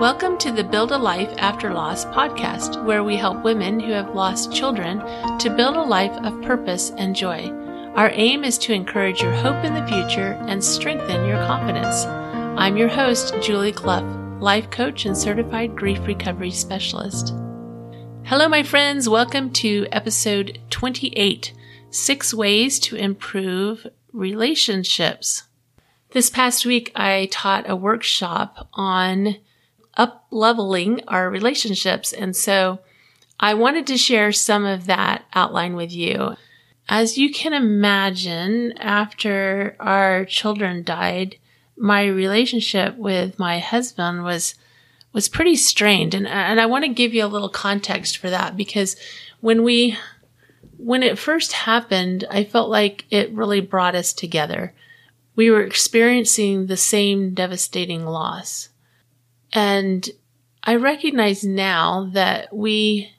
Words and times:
Welcome 0.00 0.38
to 0.38 0.50
the 0.50 0.64
Build 0.64 0.92
a 0.92 0.96
Life 0.96 1.30
After 1.36 1.74
Loss 1.74 2.06
podcast, 2.06 2.82
where 2.86 3.04
we 3.04 3.18
help 3.18 3.44
women 3.44 3.78
who 3.78 3.92
have 3.92 4.14
lost 4.14 4.50
children 4.50 4.98
to 5.38 5.54
build 5.54 5.76
a 5.76 5.82
life 5.82 6.16
of 6.24 6.40
purpose 6.40 6.90
and 6.96 7.14
joy. 7.14 7.50
Our 7.96 8.08
aim 8.14 8.42
is 8.42 8.56
to 8.60 8.72
encourage 8.72 9.20
your 9.20 9.34
hope 9.34 9.62
in 9.62 9.74
the 9.74 9.86
future 9.86 10.42
and 10.48 10.64
strengthen 10.64 11.26
your 11.26 11.36
confidence. 11.46 12.06
I'm 12.58 12.78
your 12.78 12.88
host, 12.88 13.34
Julie 13.42 13.72
Clough, 13.72 14.38
life 14.40 14.70
coach 14.70 15.04
and 15.04 15.14
certified 15.14 15.76
grief 15.76 16.00
recovery 16.06 16.50
specialist. 16.50 17.34
Hello, 18.22 18.48
my 18.48 18.62
friends. 18.62 19.06
Welcome 19.06 19.52
to 19.52 19.86
episode 19.92 20.60
28 20.70 21.52
Six 21.90 22.32
Ways 22.32 22.78
to 22.78 22.96
Improve 22.96 23.86
Relationships. 24.14 25.42
This 26.12 26.30
past 26.30 26.64
week, 26.64 26.90
I 26.96 27.28
taught 27.30 27.68
a 27.68 27.76
workshop 27.76 28.70
on 28.72 29.36
up 29.96 30.26
leveling 30.30 31.02
our 31.08 31.30
relationships. 31.30 32.12
And 32.12 32.36
so 32.36 32.80
I 33.38 33.54
wanted 33.54 33.86
to 33.88 33.96
share 33.96 34.32
some 34.32 34.64
of 34.64 34.86
that 34.86 35.24
outline 35.34 35.74
with 35.74 35.92
you. 35.92 36.36
As 36.88 37.16
you 37.16 37.32
can 37.32 37.52
imagine, 37.52 38.72
after 38.78 39.76
our 39.80 40.24
children 40.24 40.82
died, 40.82 41.36
my 41.76 42.04
relationship 42.04 42.96
with 42.96 43.38
my 43.38 43.58
husband 43.58 44.24
was 44.24 44.54
was 45.12 45.28
pretty 45.28 45.56
strained 45.56 46.14
and 46.14 46.26
and 46.26 46.60
I 46.60 46.66
want 46.66 46.84
to 46.84 46.88
give 46.88 47.14
you 47.14 47.24
a 47.24 47.26
little 47.26 47.48
context 47.48 48.18
for 48.18 48.30
that 48.30 48.56
because 48.56 48.94
when 49.40 49.64
we 49.64 49.96
when 50.76 51.02
it 51.02 51.18
first 51.18 51.52
happened, 51.52 52.24
I 52.30 52.44
felt 52.44 52.70
like 52.70 53.04
it 53.10 53.32
really 53.32 53.60
brought 53.60 53.94
us 53.94 54.12
together. 54.12 54.72
We 55.36 55.50
were 55.50 55.62
experiencing 55.62 56.66
the 56.66 56.76
same 56.76 57.34
devastating 57.34 58.06
loss. 58.06 58.69
And 59.52 60.08
I 60.62 60.76
recognize 60.76 61.42
now 61.44 62.10
that 62.12 62.54
we 62.54 63.10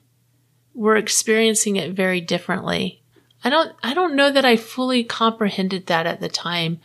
were 0.73 0.95
experiencing 0.95 1.75
it 1.75 1.93
very 1.93 2.21
differently. 2.21 3.01
I 3.43 3.49
don't, 3.49 3.73
I 3.81 3.93
don't 3.93 4.15
know 4.15 4.31
that 4.31 4.45
I 4.45 4.55
fully 4.55 5.03
comprehended 5.03 5.87
that 5.87 6.05
at 6.05 6.21
the 6.21 6.29
time, 6.29 6.79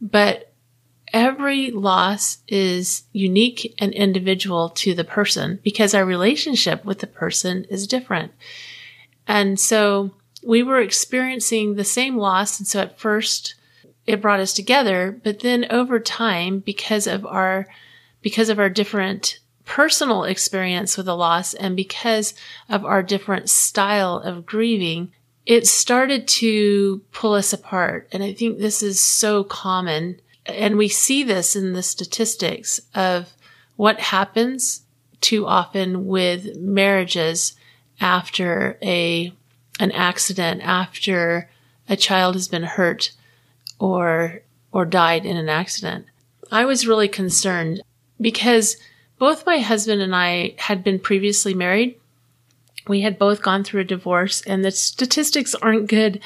but 0.00 0.52
every 1.12 1.70
loss 1.70 2.38
is 2.48 3.04
unique 3.12 3.74
and 3.78 3.92
individual 3.92 4.70
to 4.70 4.94
the 4.94 5.04
person 5.04 5.58
because 5.62 5.94
our 5.94 6.04
relationship 6.04 6.84
with 6.84 6.98
the 6.98 7.06
person 7.06 7.64
is 7.70 7.86
different. 7.86 8.32
And 9.26 9.58
so 9.58 10.12
we 10.44 10.62
were 10.62 10.80
experiencing 10.80 11.74
the 11.74 11.84
same 11.84 12.16
loss. 12.16 12.58
And 12.58 12.66
so 12.66 12.80
at 12.80 12.98
first 12.98 13.54
it 14.06 14.20
brought 14.20 14.40
us 14.40 14.52
together, 14.52 15.20
but 15.22 15.40
then 15.40 15.66
over 15.70 16.00
time, 16.00 16.60
because 16.60 17.06
of 17.06 17.24
our 17.26 17.66
because 18.22 18.48
of 18.48 18.58
our 18.58 18.70
different 18.70 19.38
personal 19.64 20.24
experience 20.24 20.96
with 20.96 21.06
the 21.06 21.16
loss 21.16 21.54
and 21.54 21.76
because 21.76 22.34
of 22.68 22.84
our 22.84 23.02
different 23.02 23.48
style 23.48 24.16
of 24.16 24.44
grieving, 24.44 25.12
it 25.46 25.66
started 25.66 26.26
to 26.26 27.00
pull 27.12 27.34
us 27.34 27.52
apart. 27.52 28.08
And 28.12 28.22
I 28.22 28.32
think 28.32 28.58
this 28.58 28.82
is 28.82 29.00
so 29.00 29.44
common. 29.44 30.20
And 30.46 30.76
we 30.76 30.88
see 30.88 31.22
this 31.22 31.54
in 31.54 31.72
the 31.72 31.82
statistics 31.82 32.80
of 32.94 33.32
what 33.76 34.00
happens 34.00 34.82
too 35.20 35.46
often 35.46 36.06
with 36.06 36.56
marriages 36.56 37.54
after 38.00 38.78
a, 38.82 39.32
an 39.78 39.92
accident, 39.92 40.62
after 40.62 41.48
a 41.88 41.96
child 41.96 42.34
has 42.34 42.48
been 42.48 42.62
hurt 42.62 43.12
or, 43.78 44.42
or 44.72 44.84
died 44.84 45.24
in 45.24 45.36
an 45.36 45.48
accident. 45.48 46.06
I 46.50 46.64
was 46.64 46.86
really 46.86 47.08
concerned 47.08 47.82
because 48.20 48.76
both 49.18 49.46
my 49.46 49.58
husband 49.58 50.00
and 50.00 50.14
I 50.14 50.54
had 50.58 50.82
been 50.82 50.98
previously 50.98 51.54
married. 51.54 51.96
We 52.88 53.02
had 53.02 53.18
both 53.18 53.42
gone 53.42 53.64
through 53.64 53.82
a 53.82 53.84
divorce 53.84 54.40
and 54.42 54.64
the 54.64 54.70
statistics 54.70 55.54
aren't 55.54 55.88
good 55.88 56.20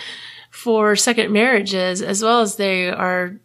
for 0.51 0.95
second 0.95 1.33
marriages 1.33 2.01
as 2.01 2.23
well 2.23 2.41
as 2.41 2.57
they 2.57 2.89
are 2.89 3.37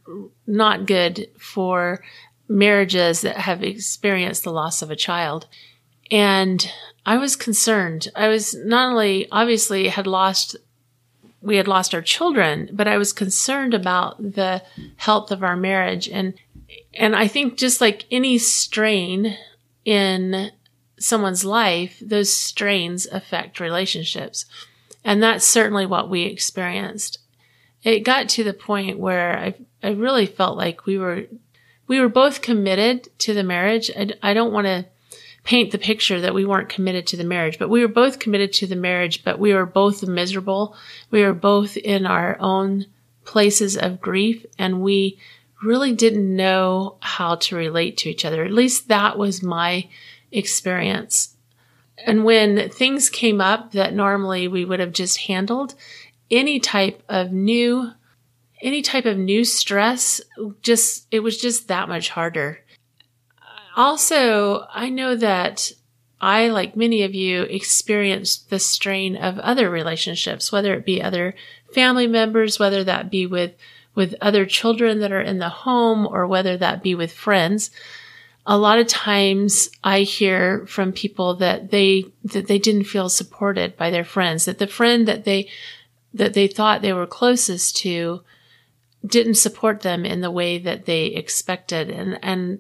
not 0.46 0.86
good 0.86 1.28
for 1.38 2.04
marriages 2.48 3.22
that 3.22 3.38
have 3.38 3.64
experienced 3.64 4.44
the 4.44 4.52
loss 4.52 4.82
of 4.82 4.92
a 4.92 4.96
child. 4.96 5.48
And 6.12 6.72
I 7.06 7.18
was 7.18 7.36
concerned. 7.36 8.08
I 8.16 8.28
was 8.28 8.54
not 8.54 8.92
only 8.92 9.28
obviously 9.32 9.88
had 9.88 10.08
lost 10.08 10.56
we 11.42 11.56
had 11.56 11.68
lost 11.68 11.96
our 11.96 12.02
children, 12.02 12.70
but 12.74 12.88
I 12.88 12.98
was 12.98 13.14
concerned 13.14 13.74
about 13.74 14.18
the 14.22 14.62
health 14.98 15.32
of 15.32 15.42
our 15.42 15.56
marriage 15.56 16.10
and 16.10 16.34
and 16.94 17.16
I 17.16 17.28
think 17.28 17.58
just 17.58 17.82
like 17.82 18.06
any 18.12 18.38
strain 18.38 19.38
in 19.86 20.52
someone's 21.00 21.46
life, 21.46 21.98
those 22.02 22.34
strains 22.34 23.06
affect 23.08 23.60
relationships. 23.60 24.46
And 25.04 25.24
that's 25.24 25.46
certainly 25.46 25.86
what 25.86 26.10
we 26.10 26.24
experienced. 26.24 27.20
It 27.84 28.02
got 28.02 28.28
to 28.30 28.44
the 28.44 28.54
point 28.54 29.00
where 29.00 29.38
I, 29.38 29.56
I 29.82 29.92
really 29.92 30.26
felt 30.26 30.58
like 30.58 30.86
we 30.86 30.98
were, 30.98 31.24
we 31.88 32.00
were 32.00 32.10
both 32.10 32.42
committed 32.42 33.08
to 33.20 33.34
the 33.34 33.44
marriage. 33.44 33.90
I, 33.98 34.12
I 34.22 34.34
don't 34.34 34.52
want 34.52 34.68
to 34.68 34.86
paint 35.46 35.72
the 35.72 35.78
picture 35.78 36.20
that 36.20 36.34
we 36.34 36.46
weren't 36.46 36.70
committed 36.70 37.08
to 37.08 37.18
the 37.18 37.24
marriage, 37.24 37.58
but 37.58 37.70
we 37.70 37.82
were 37.82 37.88
both 37.88 38.20
committed 38.20 38.52
to 38.54 38.68
the 38.68 38.76
marriage, 38.76 39.24
but 39.24 39.40
we 39.40 39.54
were 39.54 39.66
both 39.66 40.06
miserable. 40.06 40.76
We 41.10 41.24
were 41.24 41.34
both 41.34 41.78
in 41.78 42.06
our 42.06 42.38
own 42.42 42.86
places 43.24 43.78
of 43.78 44.02
grief 44.02 44.46
and 44.58 44.82
we 44.82 45.18
really 45.64 45.94
didn't 45.94 46.36
know 46.36 46.98
how 47.02 47.36
to 47.36 47.56
relate 47.56 47.98
to 47.98 48.10
each 48.10 48.26
other. 48.26 48.44
At 48.44 48.52
least 48.52 48.88
that 48.88 49.18
was 49.18 49.44
my 49.44 49.90
experience. 50.32 51.36
And 52.06 52.24
when 52.24 52.70
things 52.70 53.10
came 53.10 53.42
up 53.42 53.74
that 53.74 53.94
normally 53.94 54.48
we 54.48 54.64
would 54.64 54.80
have 54.80 54.94
just 54.94 55.18
handled, 55.20 55.76
any 56.32 56.60
type 56.60 57.04
of 57.10 57.32
new, 57.32 57.92
any 58.62 58.82
type 58.82 59.06
of 59.06 59.18
new 59.18 59.44
stress, 59.44 60.22
just, 60.62 61.08
it 61.12 61.20
was 61.20 61.42
just 61.42 61.68
that 61.68 61.90
much 61.90 62.10
harder. 62.10 62.60
Also, 63.76 64.66
I 64.74 64.90
know 64.90 65.16
that 65.16 65.72
I, 66.22 66.50
like 66.50 66.76
many 66.76 67.04
of 67.04 67.16
you, 67.16 67.44
experienced 67.44 68.50
the 68.50 68.60
strain 68.60 69.16
of 69.16 69.40
other 69.40 69.70
relationships, 69.70 70.52
whether 70.52 70.74
it 70.74 70.86
be 70.86 71.02
other 71.02 71.34
family 71.74 72.08
members, 72.08 72.60
whether 72.60 72.84
that 72.84 73.10
be 73.10 73.26
with 73.26 73.54
with 73.96 74.16
other 74.22 74.46
children 74.46 75.00
that 75.00 75.12
are 75.12 75.22
in 75.22 75.40
the 75.40 75.50
home 75.50 76.08
or 76.08 76.28
whether 76.28 76.58
that 76.58 76.84
be 76.84 76.96
with 76.96 77.12
friends. 77.12 77.72
A 78.46 78.58
lot 78.58 78.80
of 78.80 78.88
times 78.88 79.70
I 79.84 80.02
hear 80.02 80.66
from 80.66 80.92
people 80.92 81.36
that 81.36 81.72
they, 81.72 82.06
that 82.24 82.48
they 82.48 82.58
didn't 82.58 82.86
feel 82.86 83.10
supported 83.10 83.78
by 83.78 83.92
their 83.92 84.06
friends, 84.06 84.46
that 84.46 84.58
the 84.58 84.68
friend 84.68 85.08
that 85.08 85.26
they, 85.26 85.50
that 86.14 86.34
they 86.34 86.48
thought 86.48 86.82
they 86.82 86.94
were 86.94 87.06
closest 87.06 87.78
to 87.78 88.22
didn't 89.06 89.36
support 89.36 89.82
them 89.82 90.06
in 90.06 90.22
the 90.22 90.32
way 90.32 90.58
that 90.58 90.86
they 90.86 91.06
expected. 91.06 91.90
And, 91.90 92.20
and 92.24 92.60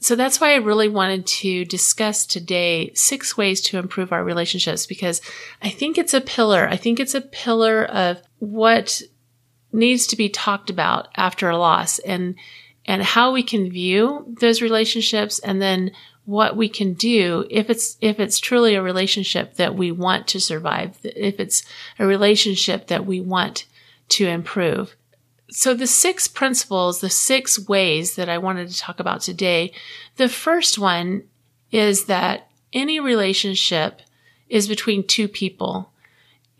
so 0.00 0.14
that's 0.14 0.40
why 0.40 0.52
I 0.52 0.56
really 0.56 0.88
wanted 0.88 1.26
to 1.26 1.64
discuss 1.64 2.26
today 2.26 2.92
six 2.94 3.36
ways 3.36 3.60
to 3.62 3.78
improve 3.78 4.12
our 4.12 4.22
relationships 4.22 4.86
because 4.86 5.20
I 5.62 5.70
think 5.70 5.96
it's 5.96 6.14
a 6.14 6.20
pillar. 6.20 6.68
I 6.68 6.76
think 6.76 7.00
it's 7.00 7.14
a 7.14 7.20
pillar 7.20 7.84
of 7.84 8.20
what 8.38 9.02
needs 9.76 10.06
to 10.08 10.16
be 10.16 10.28
talked 10.28 10.70
about 10.70 11.08
after 11.16 11.48
a 11.48 11.58
loss 11.58 11.98
and 12.00 12.34
and 12.86 13.02
how 13.02 13.32
we 13.32 13.42
can 13.42 13.70
view 13.70 14.34
those 14.40 14.62
relationships 14.62 15.38
and 15.40 15.60
then 15.60 15.90
what 16.24 16.56
we 16.56 16.68
can 16.68 16.94
do 16.94 17.46
if 17.50 17.70
it's 17.70 17.96
if 18.00 18.18
it's 18.18 18.40
truly 18.40 18.74
a 18.74 18.82
relationship 18.82 19.54
that 19.54 19.76
we 19.76 19.92
want 19.92 20.26
to 20.26 20.40
survive 20.40 20.98
if 21.04 21.38
it's 21.38 21.62
a 21.98 22.06
relationship 22.06 22.88
that 22.88 23.06
we 23.06 23.20
want 23.20 23.66
to 24.08 24.26
improve. 24.26 24.96
So 25.50 25.74
the 25.74 25.86
six 25.86 26.26
principles 26.26 27.00
the 27.00 27.10
six 27.10 27.68
ways 27.68 28.16
that 28.16 28.28
i 28.28 28.38
wanted 28.38 28.68
to 28.68 28.78
talk 28.78 28.98
about 28.98 29.20
today 29.20 29.72
the 30.16 30.28
first 30.28 30.78
one 30.78 31.22
is 31.70 32.06
that 32.06 32.48
any 32.72 32.98
relationship 32.98 34.00
is 34.48 34.68
between 34.68 35.06
two 35.06 35.28
people 35.28 35.92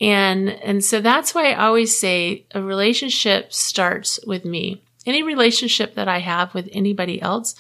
and, 0.01 0.51
and 0.51 0.85
so 0.85 1.01
that's 1.01 1.35
why 1.35 1.53
I 1.53 1.67
always 1.67 1.99
say 1.99 2.45
a 2.55 2.61
relationship 2.61 3.53
starts 3.53 4.21
with 4.27 4.45
me. 4.45 4.83
Any 5.07 5.23
relationship 5.23 5.95
that 5.95 6.09
I 6.09 6.19
have 6.19 6.53
with 6.53 6.69
anybody 6.73 7.23
else 7.23 7.55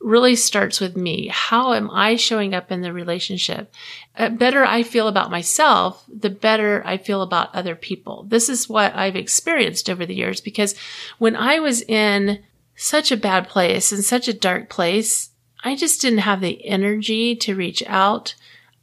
really 0.00 0.36
starts 0.36 0.80
with 0.80 0.96
me. 0.96 1.28
How 1.28 1.72
am 1.72 1.90
I 1.90 2.16
showing 2.16 2.54
up 2.54 2.70
in 2.70 2.82
the 2.82 2.92
relationship? 2.92 3.72
The 4.16 4.26
uh, 4.26 4.28
better 4.30 4.64
I 4.64 4.82
feel 4.82 5.08
about 5.08 5.30
myself, 5.30 6.04
the 6.08 6.30
better 6.30 6.82
I 6.84 6.98
feel 6.98 7.22
about 7.22 7.54
other 7.54 7.74
people. 7.74 8.24
This 8.28 8.48
is 8.48 8.68
what 8.68 8.94
I've 8.94 9.16
experienced 9.16 9.88
over 9.88 10.04
the 10.04 10.14
years 10.14 10.40
because 10.40 10.74
when 11.18 11.34
I 11.34 11.58
was 11.58 11.82
in 11.82 12.42
such 12.76 13.12
a 13.12 13.16
bad 13.16 13.48
place 13.48 13.92
and 13.92 14.04
such 14.04 14.28
a 14.28 14.34
dark 14.34 14.68
place, 14.68 15.30
I 15.64 15.74
just 15.74 16.02
didn't 16.02 16.18
have 16.20 16.42
the 16.42 16.66
energy 16.66 17.34
to 17.36 17.56
reach 17.56 17.82
out 17.86 18.34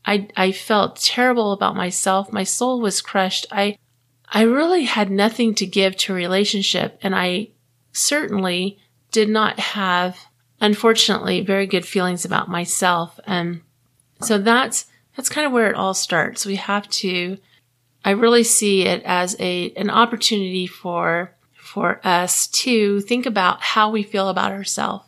I, 0.05 0.27
I 0.35 0.51
felt 0.51 0.95
terrible 0.97 1.51
about 1.51 1.75
myself. 1.75 2.31
My 2.31 2.43
soul 2.43 2.81
was 2.81 3.01
crushed. 3.01 3.45
I, 3.51 3.77
I 4.27 4.43
really 4.43 4.85
had 4.85 5.11
nothing 5.11 5.53
to 5.55 5.65
give 5.65 5.95
to 5.97 6.13
a 6.13 6.15
relationship 6.15 6.99
and 7.01 7.15
I 7.15 7.49
certainly 7.91 8.79
did 9.11 9.29
not 9.29 9.59
have 9.59 10.17
unfortunately, 10.61 11.41
very 11.41 11.65
good 11.65 11.85
feelings 11.85 12.23
about 12.23 12.47
myself. 12.47 13.19
And 13.25 13.61
so 14.21 14.37
that's, 14.37 14.85
that's 15.17 15.27
kind 15.27 15.47
of 15.47 15.51
where 15.51 15.69
it 15.69 15.75
all 15.75 15.95
starts. 15.95 16.45
We 16.45 16.55
have 16.55 16.87
to, 16.89 17.37
I 18.05 18.11
really 18.11 18.43
see 18.43 18.83
it 18.83 19.01
as 19.03 19.35
a, 19.39 19.73
an 19.75 19.89
opportunity 19.89 20.67
for, 20.67 21.35
for 21.53 21.99
us 22.03 22.47
to 22.47 23.01
think 23.01 23.25
about 23.25 23.61
how 23.61 23.89
we 23.89 24.03
feel 24.03 24.29
about 24.29 24.51
ourselves. 24.51 25.05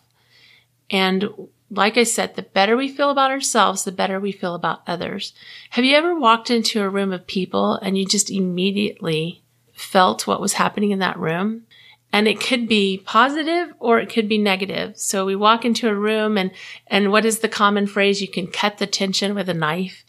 And 0.89 1.29
like 1.75 1.97
I 1.97 2.03
said, 2.03 2.35
the 2.35 2.43
better 2.43 2.77
we 2.77 2.87
feel 2.87 3.09
about 3.09 3.31
ourselves, 3.31 3.83
the 3.83 3.91
better 3.91 4.19
we 4.19 4.31
feel 4.31 4.53
about 4.53 4.83
others. 4.85 5.33
Have 5.71 5.83
you 5.83 5.95
ever 5.95 6.17
walked 6.17 6.51
into 6.51 6.81
a 6.81 6.89
room 6.89 7.11
of 7.11 7.25
people 7.25 7.75
and 7.75 7.97
you 7.97 8.05
just 8.05 8.29
immediately 8.29 9.43
felt 9.73 10.27
what 10.27 10.41
was 10.41 10.53
happening 10.53 10.91
in 10.91 10.99
that 10.99 11.17
room? 11.17 11.63
And 12.11 12.27
it 12.27 12.39
could 12.39 12.67
be 12.67 13.01
positive 13.03 13.73
or 13.79 13.99
it 13.99 14.09
could 14.09 14.29
be 14.29 14.37
negative. 14.37 14.99
So 14.99 15.25
we 15.25 15.35
walk 15.35 15.65
into 15.65 15.89
a 15.89 15.95
room 15.95 16.37
and, 16.37 16.51
and 16.85 17.11
what 17.11 17.25
is 17.25 17.39
the 17.39 17.49
common 17.49 17.87
phrase? 17.87 18.21
You 18.21 18.27
can 18.27 18.47
cut 18.47 18.77
the 18.77 18.85
tension 18.85 19.33
with 19.33 19.49
a 19.49 19.53
knife. 19.55 20.05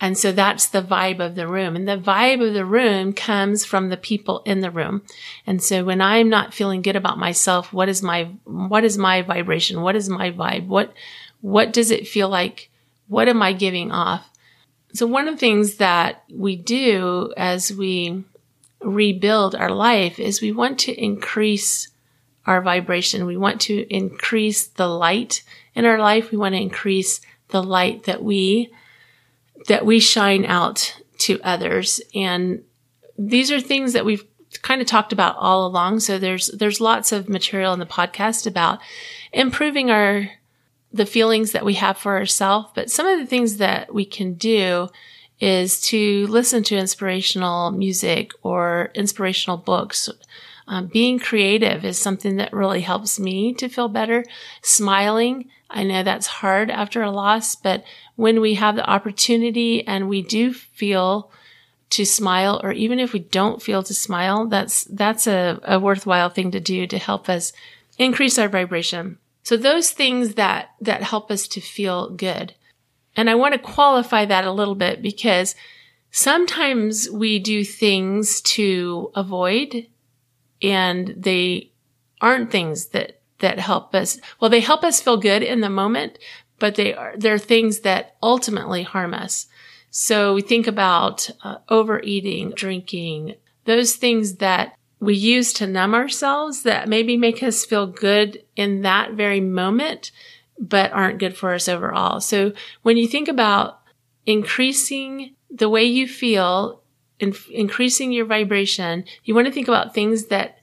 And 0.00 0.16
so 0.16 0.32
that's 0.32 0.66
the 0.66 0.82
vibe 0.82 1.20
of 1.20 1.34
the 1.34 1.46
room. 1.46 1.76
And 1.76 1.86
the 1.86 1.98
vibe 1.98 2.46
of 2.46 2.54
the 2.54 2.64
room 2.64 3.12
comes 3.12 3.66
from 3.66 3.90
the 3.90 3.98
people 3.98 4.42
in 4.46 4.60
the 4.60 4.70
room. 4.70 5.02
And 5.46 5.62
so 5.62 5.84
when 5.84 6.00
I'm 6.00 6.30
not 6.30 6.54
feeling 6.54 6.80
good 6.80 6.96
about 6.96 7.18
myself, 7.18 7.72
what 7.72 7.88
is 7.88 8.02
my, 8.02 8.24
what 8.44 8.82
is 8.82 8.96
my 8.96 9.20
vibration? 9.20 9.82
What 9.82 9.96
is 9.96 10.08
my 10.08 10.30
vibe? 10.30 10.66
What, 10.66 10.94
what 11.42 11.72
does 11.74 11.90
it 11.90 12.08
feel 12.08 12.30
like? 12.30 12.70
What 13.08 13.28
am 13.28 13.42
I 13.42 13.52
giving 13.52 13.92
off? 13.92 14.26
So 14.94 15.06
one 15.06 15.28
of 15.28 15.34
the 15.34 15.38
things 15.40 15.76
that 15.76 16.24
we 16.32 16.56
do 16.56 17.32
as 17.36 17.72
we 17.72 18.24
rebuild 18.80 19.54
our 19.54 19.70
life 19.70 20.18
is 20.18 20.40
we 20.40 20.52
want 20.52 20.78
to 20.80 20.92
increase 20.92 21.88
our 22.46 22.62
vibration. 22.62 23.26
We 23.26 23.36
want 23.36 23.60
to 23.62 23.86
increase 23.94 24.66
the 24.66 24.88
light 24.88 25.42
in 25.74 25.84
our 25.84 25.98
life. 25.98 26.30
We 26.30 26.38
want 26.38 26.54
to 26.54 26.60
increase 26.60 27.20
the 27.48 27.62
light 27.62 28.04
that 28.04 28.22
we 28.22 28.70
that 29.68 29.84
we 29.84 30.00
shine 30.00 30.44
out 30.44 30.96
to 31.18 31.40
others. 31.42 32.00
And 32.14 32.62
these 33.18 33.50
are 33.50 33.60
things 33.60 33.92
that 33.92 34.04
we've 34.04 34.24
kind 34.62 34.80
of 34.80 34.86
talked 34.86 35.12
about 35.12 35.36
all 35.36 35.66
along. 35.66 36.00
So 36.00 36.18
there's, 36.18 36.48
there's 36.48 36.80
lots 36.80 37.12
of 37.12 37.28
material 37.28 37.72
in 37.72 37.78
the 37.78 37.86
podcast 37.86 38.46
about 38.46 38.80
improving 39.32 39.90
our, 39.90 40.30
the 40.92 41.06
feelings 41.06 41.52
that 41.52 41.64
we 41.64 41.74
have 41.74 41.98
for 41.98 42.16
ourselves. 42.16 42.70
But 42.74 42.90
some 42.90 43.06
of 43.06 43.18
the 43.18 43.26
things 43.26 43.58
that 43.58 43.94
we 43.94 44.04
can 44.04 44.34
do 44.34 44.88
is 45.38 45.80
to 45.80 46.26
listen 46.26 46.62
to 46.64 46.76
inspirational 46.76 47.70
music 47.70 48.32
or 48.42 48.90
inspirational 48.94 49.56
books. 49.56 50.08
Um, 50.66 50.86
being 50.86 51.18
creative 51.18 51.84
is 51.84 51.98
something 51.98 52.36
that 52.36 52.52
really 52.52 52.82
helps 52.82 53.18
me 53.18 53.54
to 53.54 53.68
feel 53.68 53.88
better. 53.88 54.24
Smiling. 54.62 55.50
I 55.70 55.84
know 55.84 56.02
that's 56.02 56.26
hard 56.26 56.70
after 56.70 57.02
a 57.02 57.10
loss, 57.10 57.54
but 57.54 57.84
when 58.16 58.40
we 58.40 58.54
have 58.54 58.76
the 58.76 58.88
opportunity 58.88 59.86
and 59.86 60.08
we 60.08 60.20
do 60.20 60.52
feel 60.52 61.30
to 61.90 62.04
smile, 62.04 62.60
or 62.62 62.72
even 62.72 62.98
if 62.98 63.12
we 63.12 63.20
don't 63.20 63.62
feel 63.62 63.82
to 63.82 63.94
smile, 63.94 64.46
that's, 64.46 64.84
that's 64.84 65.26
a, 65.26 65.60
a 65.64 65.78
worthwhile 65.78 66.28
thing 66.28 66.50
to 66.50 66.60
do 66.60 66.86
to 66.86 66.98
help 66.98 67.28
us 67.28 67.52
increase 67.98 68.38
our 68.38 68.48
vibration. 68.48 69.18
So 69.42 69.56
those 69.56 69.90
things 69.90 70.34
that, 70.34 70.70
that 70.80 71.02
help 71.02 71.30
us 71.30 71.48
to 71.48 71.60
feel 71.60 72.10
good. 72.10 72.54
And 73.16 73.28
I 73.28 73.34
want 73.34 73.54
to 73.54 73.58
qualify 73.58 74.24
that 74.24 74.44
a 74.44 74.52
little 74.52 74.74
bit 74.74 75.02
because 75.02 75.54
sometimes 76.10 77.08
we 77.10 77.38
do 77.38 77.64
things 77.64 78.40
to 78.42 79.10
avoid 79.14 79.86
and 80.62 81.14
they 81.16 81.70
aren't 82.20 82.50
things 82.50 82.86
that, 82.88 83.19
that 83.40 83.58
help 83.58 83.94
us. 83.94 84.18
Well, 84.38 84.50
they 84.50 84.60
help 84.60 84.84
us 84.84 85.00
feel 85.00 85.16
good 85.16 85.42
in 85.42 85.60
the 85.60 85.70
moment, 85.70 86.18
but 86.58 86.74
they 86.76 86.94
are, 86.94 87.14
they're 87.16 87.38
things 87.38 87.80
that 87.80 88.16
ultimately 88.22 88.82
harm 88.82 89.14
us. 89.14 89.46
So 89.90 90.34
we 90.34 90.42
think 90.42 90.66
about 90.66 91.28
uh, 91.42 91.56
overeating, 91.68 92.52
drinking, 92.52 93.34
those 93.64 93.96
things 93.96 94.36
that 94.36 94.76
we 95.00 95.16
use 95.16 95.52
to 95.54 95.66
numb 95.66 95.94
ourselves 95.94 96.62
that 96.62 96.88
maybe 96.88 97.16
make 97.16 97.42
us 97.42 97.64
feel 97.64 97.86
good 97.86 98.44
in 98.54 98.82
that 98.82 99.12
very 99.14 99.40
moment, 99.40 100.12
but 100.58 100.92
aren't 100.92 101.18
good 101.18 101.36
for 101.36 101.54
us 101.54 101.68
overall. 101.68 102.20
So 102.20 102.52
when 102.82 102.96
you 102.96 103.08
think 103.08 103.28
about 103.28 103.80
increasing 104.26 105.34
the 105.50 105.68
way 105.68 105.84
you 105.84 106.06
feel, 106.06 106.82
in, 107.18 107.34
increasing 107.50 108.12
your 108.12 108.26
vibration, 108.26 109.04
you 109.24 109.34
want 109.34 109.46
to 109.46 109.52
think 109.52 109.68
about 109.68 109.94
things 109.94 110.26
that 110.26 110.58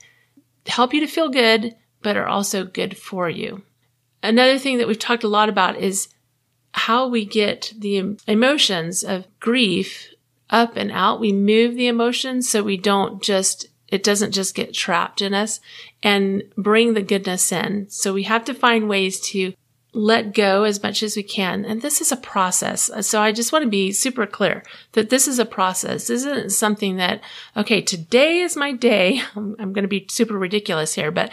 help 0.66 0.94
you 0.94 1.00
to 1.00 1.06
feel 1.06 1.28
good, 1.28 1.74
but 2.02 2.16
are 2.16 2.26
also 2.26 2.64
good 2.64 2.96
for 2.96 3.28
you. 3.28 3.62
Another 4.22 4.58
thing 4.58 4.78
that 4.78 4.88
we've 4.88 4.98
talked 4.98 5.24
a 5.24 5.28
lot 5.28 5.48
about 5.48 5.76
is 5.76 6.08
how 6.72 7.08
we 7.08 7.24
get 7.24 7.72
the 7.76 8.16
emotions 8.26 9.02
of 9.02 9.26
grief 9.40 10.12
up 10.50 10.76
and 10.76 10.90
out. 10.90 11.20
We 11.20 11.32
move 11.32 11.74
the 11.74 11.88
emotions 11.88 12.48
so 12.48 12.62
we 12.62 12.76
don't 12.76 13.22
just, 13.22 13.66
it 13.88 14.02
doesn't 14.02 14.32
just 14.32 14.54
get 14.54 14.74
trapped 14.74 15.22
in 15.22 15.34
us 15.34 15.60
and 16.02 16.42
bring 16.56 16.94
the 16.94 17.02
goodness 17.02 17.52
in. 17.52 17.88
So 17.90 18.12
we 18.12 18.24
have 18.24 18.44
to 18.46 18.54
find 18.54 18.88
ways 18.88 19.20
to 19.30 19.54
let 19.92 20.34
go 20.34 20.64
as 20.64 20.82
much 20.82 21.02
as 21.02 21.16
we 21.16 21.22
can. 21.22 21.64
And 21.64 21.80
this 21.80 22.00
is 22.00 22.12
a 22.12 22.16
process. 22.16 22.90
So 23.06 23.20
I 23.20 23.32
just 23.32 23.52
want 23.52 23.64
to 23.64 23.70
be 23.70 23.90
super 23.90 24.26
clear 24.26 24.62
that 24.92 25.10
this 25.10 25.26
is 25.26 25.38
a 25.38 25.46
process. 25.46 26.06
This 26.06 26.24
isn't 26.24 26.52
something 26.52 26.96
that, 26.96 27.22
okay, 27.56 27.80
today 27.80 28.40
is 28.40 28.56
my 28.56 28.72
day. 28.72 29.22
I'm, 29.36 29.56
I'm 29.58 29.72
going 29.72 29.82
to 29.84 29.88
be 29.88 30.06
super 30.10 30.38
ridiculous 30.38 30.94
here, 30.94 31.10
but 31.10 31.32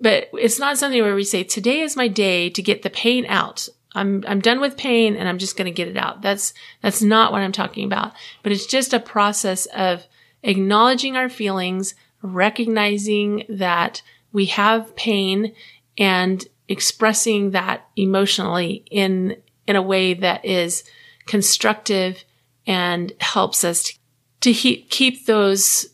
but 0.00 0.28
it's 0.32 0.58
not 0.58 0.78
something 0.78 1.02
where 1.02 1.14
we 1.14 1.24
say, 1.24 1.44
today 1.44 1.80
is 1.80 1.96
my 1.96 2.08
day 2.08 2.50
to 2.50 2.62
get 2.62 2.82
the 2.82 2.90
pain 2.90 3.26
out. 3.26 3.68
I'm, 3.94 4.24
I'm 4.26 4.40
done 4.40 4.60
with 4.60 4.76
pain 4.76 5.16
and 5.16 5.28
I'm 5.28 5.38
just 5.38 5.56
going 5.56 5.66
to 5.66 5.72
get 5.72 5.88
it 5.88 5.96
out. 5.96 6.22
That's, 6.22 6.54
that's 6.80 7.02
not 7.02 7.32
what 7.32 7.42
I'm 7.42 7.52
talking 7.52 7.84
about, 7.84 8.12
but 8.42 8.52
it's 8.52 8.66
just 8.66 8.94
a 8.94 9.00
process 9.00 9.66
of 9.66 10.06
acknowledging 10.42 11.16
our 11.16 11.28
feelings, 11.28 11.94
recognizing 12.22 13.44
that 13.48 14.02
we 14.32 14.46
have 14.46 14.94
pain 14.96 15.54
and 15.98 16.46
expressing 16.68 17.50
that 17.50 17.88
emotionally 17.96 18.84
in, 18.90 19.36
in 19.66 19.76
a 19.76 19.82
way 19.82 20.14
that 20.14 20.44
is 20.44 20.84
constructive 21.26 22.24
and 22.66 23.12
helps 23.20 23.64
us 23.64 23.82
to, 23.82 23.94
to 24.40 24.52
he- 24.52 24.82
keep 24.82 25.26
those 25.26 25.88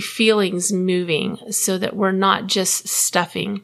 feelings 0.00 0.72
moving 0.72 1.38
so 1.50 1.78
that 1.78 1.96
we're 1.96 2.12
not 2.12 2.46
just 2.46 2.88
stuffing. 2.88 3.62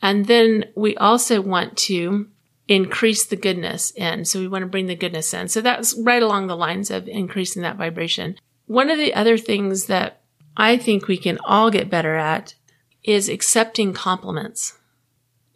And 0.00 0.26
then 0.26 0.66
we 0.74 0.96
also 0.96 1.40
want 1.40 1.76
to 1.78 2.28
increase 2.68 3.26
the 3.26 3.36
goodness 3.36 3.90
in. 3.92 4.24
So 4.24 4.38
we 4.38 4.48
want 4.48 4.62
to 4.62 4.68
bring 4.68 4.86
the 4.86 4.94
goodness 4.94 5.32
in. 5.32 5.48
So 5.48 5.60
that's 5.60 5.98
right 5.98 6.22
along 6.22 6.46
the 6.46 6.56
lines 6.56 6.90
of 6.90 7.08
increasing 7.08 7.62
that 7.62 7.76
vibration. 7.76 8.36
One 8.66 8.90
of 8.90 8.98
the 8.98 9.14
other 9.14 9.38
things 9.38 9.86
that 9.86 10.20
I 10.56 10.76
think 10.76 11.06
we 11.06 11.16
can 11.16 11.38
all 11.44 11.70
get 11.70 11.90
better 11.90 12.16
at 12.16 12.54
is 13.02 13.28
accepting 13.28 13.94
compliments. 13.94 14.78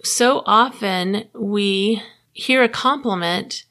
So 0.03 0.43
often 0.47 1.29
we 1.35 2.03
hear 2.33 2.63
a 2.63 2.69
compliment 2.69 3.65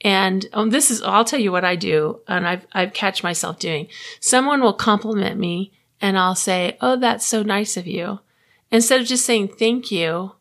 and 0.00 0.46
um, 0.52 0.70
this 0.70 0.90
is, 0.90 1.02
I'll 1.02 1.24
tell 1.24 1.40
you 1.40 1.50
what 1.50 1.64
I 1.64 1.74
do, 1.74 2.20
and 2.28 2.46
I've, 2.46 2.66
I've 2.72 2.92
catch 2.92 3.22
myself 3.22 3.58
doing. 3.58 3.88
Someone 4.20 4.60
will 4.60 4.72
compliment 4.72 5.38
me, 5.38 5.72
and 6.00 6.18
I'll 6.18 6.34
say, 6.34 6.76
Oh, 6.80 6.96
that's 6.96 7.26
so 7.26 7.42
nice 7.42 7.76
of 7.76 7.86
you. 7.86 8.20
Instead 8.70 9.00
of 9.00 9.06
just 9.06 9.24
saying 9.24 9.48
thank 9.48 9.90
you, 9.90 10.32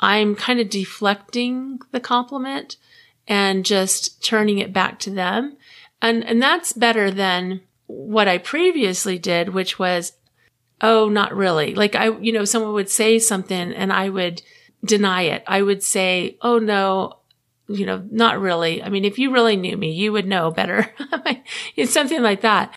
I'm 0.00 0.34
kind 0.34 0.60
of 0.60 0.68
deflecting 0.68 1.80
the 1.92 2.00
compliment 2.00 2.76
and 3.26 3.64
just 3.64 4.22
turning 4.22 4.58
it 4.58 4.72
back 4.72 4.98
to 5.00 5.10
them. 5.10 5.56
And, 6.02 6.24
and 6.24 6.42
that's 6.42 6.72
better 6.72 7.10
than 7.10 7.62
what 7.86 8.28
I 8.28 8.38
previously 8.38 9.18
did, 9.18 9.50
which 9.50 9.78
was, 9.78 10.12
Oh, 10.80 11.08
not 11.08 11.34
really. 11.34 11.74
Like 11.74 11.94
I, 11.94 12.10
you 12.18 12.32
know, 12.32 12.44
someone 12.44 12.74
would 12.74 12.90
say 12.90 13.18
something 13.18 13.72
and 13.72 13.92
I 13.92 14.08
would 14.10 14.42
deny 14.84 15.22
it. 15.22 15.42
I 15.46 15.62
would 15.62 15.82
say, 15.82 16.36
Oh 16.42 16.58
no, 16.58 17.20
you 17.68 17.86
know, 17.86 18.04
not 18.10 18.40
really. 18.40 18.82
I 18.82 18.90
mean, 18.90 19.04
if 19.04 19.18
you 19.18 19.32
really 19.32 19.56
knew 19.56 19.76
me, 19.76 19.92
you 19.92 20.12
would 20.12 20.26
know 20.26 20.50
better. 20.50 20.92
it's 21.76 21.92
something 21.94 22.22
like 22.22 22.42
that. 22.42 22.76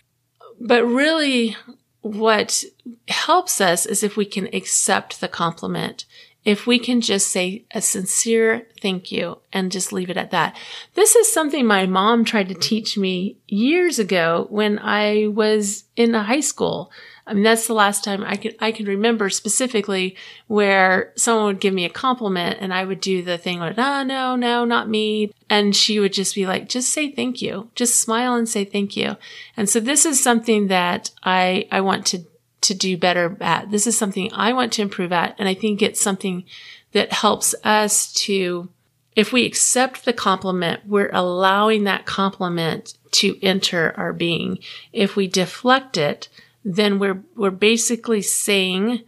But 0.60 0.84
really 0.84 1.56
what 2.00 2.64
helps 3.08 3.60
us 3.60 3.86
is 3.86 4.02
if 4.02 4.16
we 4.16 4.24
can 4.24 4.48
accept 4.54 5.20
the 5.20 5.28
compliment. 5.28 6.04
If 6.44 6.66
we 6.66 6.78
can 6.78 7.00
just 7.00 7.28
say 7.28 7.64
a 7.72 7.82
sincere 7.82 8.68
thank 8.80 9.12
you 9.12 9.38
and 9.52 9.72
just 9.72 9.92
leave 9.92 10.08
it 10.08 10.16
at 10.16 10.30
that. 10.30 10.56
This 10.94 11.14
is 11.14 11.30
something 11.30 11.66
my 11.66 11.84
mom 11.84 12.24
tried 12.24 12.48
to 12.48 12.54
teach 12.54 12.96
me 12.96 13.36
years 13.48 13.98
ago 13.98 14.46
when 14.48 14.78
I 14.78 15.26
was 15.26 15.84
in 15.96 16.14
high 16.14 16.40
school. 16.40 16.90
I 17.28 17.34
mean, 17.34 17.42
that's 17.42 17.66
the 17.66 17.74
last 17.74 18.02
time 18.02 18.24
I 18.24 18.36
can, 18.36 18.54
I 18.58 18.72
can 18.72 18.86
remember 18.86 19.28
specifically 19.28 20.16
where 20.46 21.12
someone 21.14 21.46
would 21.46 21.60
give 21.60 21.74
me 21.74 21.84
a 21.84 21.90
compliment 21.90 22.56
and 22.60 22.72
I 22.72 22.84
would 22.84 23.02
do 23.02 23.22
the 23.22 23.36
thing 23.36 23.58
like, 23.58 23.76
oh, 23.76 24.02
no, 24.02 24.34
no, 24.34 24.64
not 24.64 24.88
me. 24.88 25.32
And 25.50 25.76
she 25.76 26.00
would 26.00 26.14
just 26.14 26.34
be 26.34 26.46
like, 26.46 26.70
just 26.70 26.90
say 26.90 27.10
thank 27.10 27.42
you. 27.42 27.70
Just 27.74 28.00
smile 28.00 28.34
and 28.34 28.48
say 28.48 28.64
thank 28.64 28.96
you. 28.96 29.16
And 29.58 29.68
so 29.68 29.78
this 29.78 30.06
is 30.06 30.22
something 30.22 30.68
that 30.68 31.10
I, 31.22 31.68
I 31.70 31.82
want 31.82 32.06
to, 32.06 32.24
to 32.62 32.74
do 32.74 32.96
better 32.96 33.36
at. 33.42 33.70
This 33.70 33.86
is 33.86 33.98
something 33.98 34.32
I 34.32 34.54
want 34.54 34.72
to 34.74 34.82
improve 34.82 35.12
at. 35.12 35.36
And 35.38 35.48
I 35.48 35.54
think 35.54 35.82
it's 35.82 36.00
something 36.00 36.44
that 36.92 37.12
helps 37.12 37.54
us 37.62 38.10
to, 38.14 38.70
if 39.14 39.34
we 39.34 39.44
accept 39.44 40.06
the 40.06 40.14
compliment, 40.14 40.86
we're 40.86 41.10
allowing 41.12 41.84
that 41.84 42.06
compliment 42.06 42.94
to 43.10 43.38
enter 43.42 43.92
our 43.98 44.14
being. 44.14 44.60
If 44.94 45.14
we 45.14 45.26
deflect 45.26 45.98
it, 45.98 46.28
then 46.68 46.98
we're, 46.98 47.22
we're 47.34 47.50
basically 47.50 48.20
saying 48.20 49.02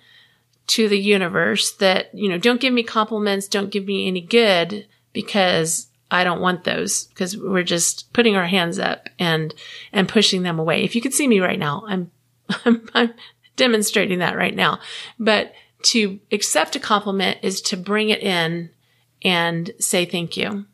to 0.69 0.89
the 0.89 0.99
universe 0.99 1.73
that, 1.73 2.09
you 2.15 2.29
know, 2.29 2.39
don't 2.39 2.61
give 2.61 2.73
me 2.73 2.83
compliments, 2.83 3.49
don't 3.49 3.71
give 3.71 3.85
me 3.85 4.07
any 4.07 4.23
good 4.23 4.87
because 5.13 5.89
I 6.11 6.25
don't 6.25 6.41
want 6.41 6.65
those 6.65 7.05
because 7.05 7.37
we're 7.37 7.63
just 7.63 8.11
putting 8.15 8.35
our 8.35 8.47
hands 8.47 8.79
up 8.79 9.11
and, 9.19 9.55
and 9.93 10.09
pushing 10.09 10.43
them 10.43 10.59
away. 10.59 10.85
If 10.85 10.95
you 10.95 11.03
could 11.03 11.13
see 11.13 11.29
me 11.29 11.41
right 11.41 11.59
now, 11.59 11.85
I'm, 11.87 12.11
I'm, 12.65 12.89
I'm 12.95 13.13
demonstrating 13.57 14.21
that 14.21 14.39
right 14.39 14.55
now. 14.55 14.81
But 15.19 15.53
to 15.83 16.19
accept 16.33 16.77
a 16.77 16.81
compliment 16.81 17.41
is 17.43 17.61
to 17.63 17.77
bring 17.77 18.09
it 18.09 18.23
in 18.23 18.71
and 19.23 19.71
say 19.79 20.07
thank 20.07 20.35
you. 20.37 20.65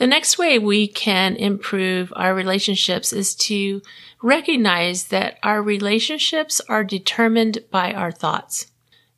The 0.00 0.06
next 0.06 0.38
way 0.38 0.58
we 0.58 0.88
can 0.88 1.36
improve 1.36 2.12
our 2.16 2.34
relationships 2.34 3.12
is 3.12 3.34
to 3.36 3.82
recognize 4.22 5.04
that 5.08 5.38
our 5.42 5.62
relationships 5.62 6.60
are 6.68 6.82
determined 6.82 7.58
by 7.70 7.92
our 7.92 8.10
thoughts. 8.10 8.66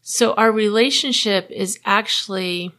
So 0.03 0.35
our 0.35 0.53
relationship 0.53 1.51
is 1.51 1.79
actually 1.85 2.73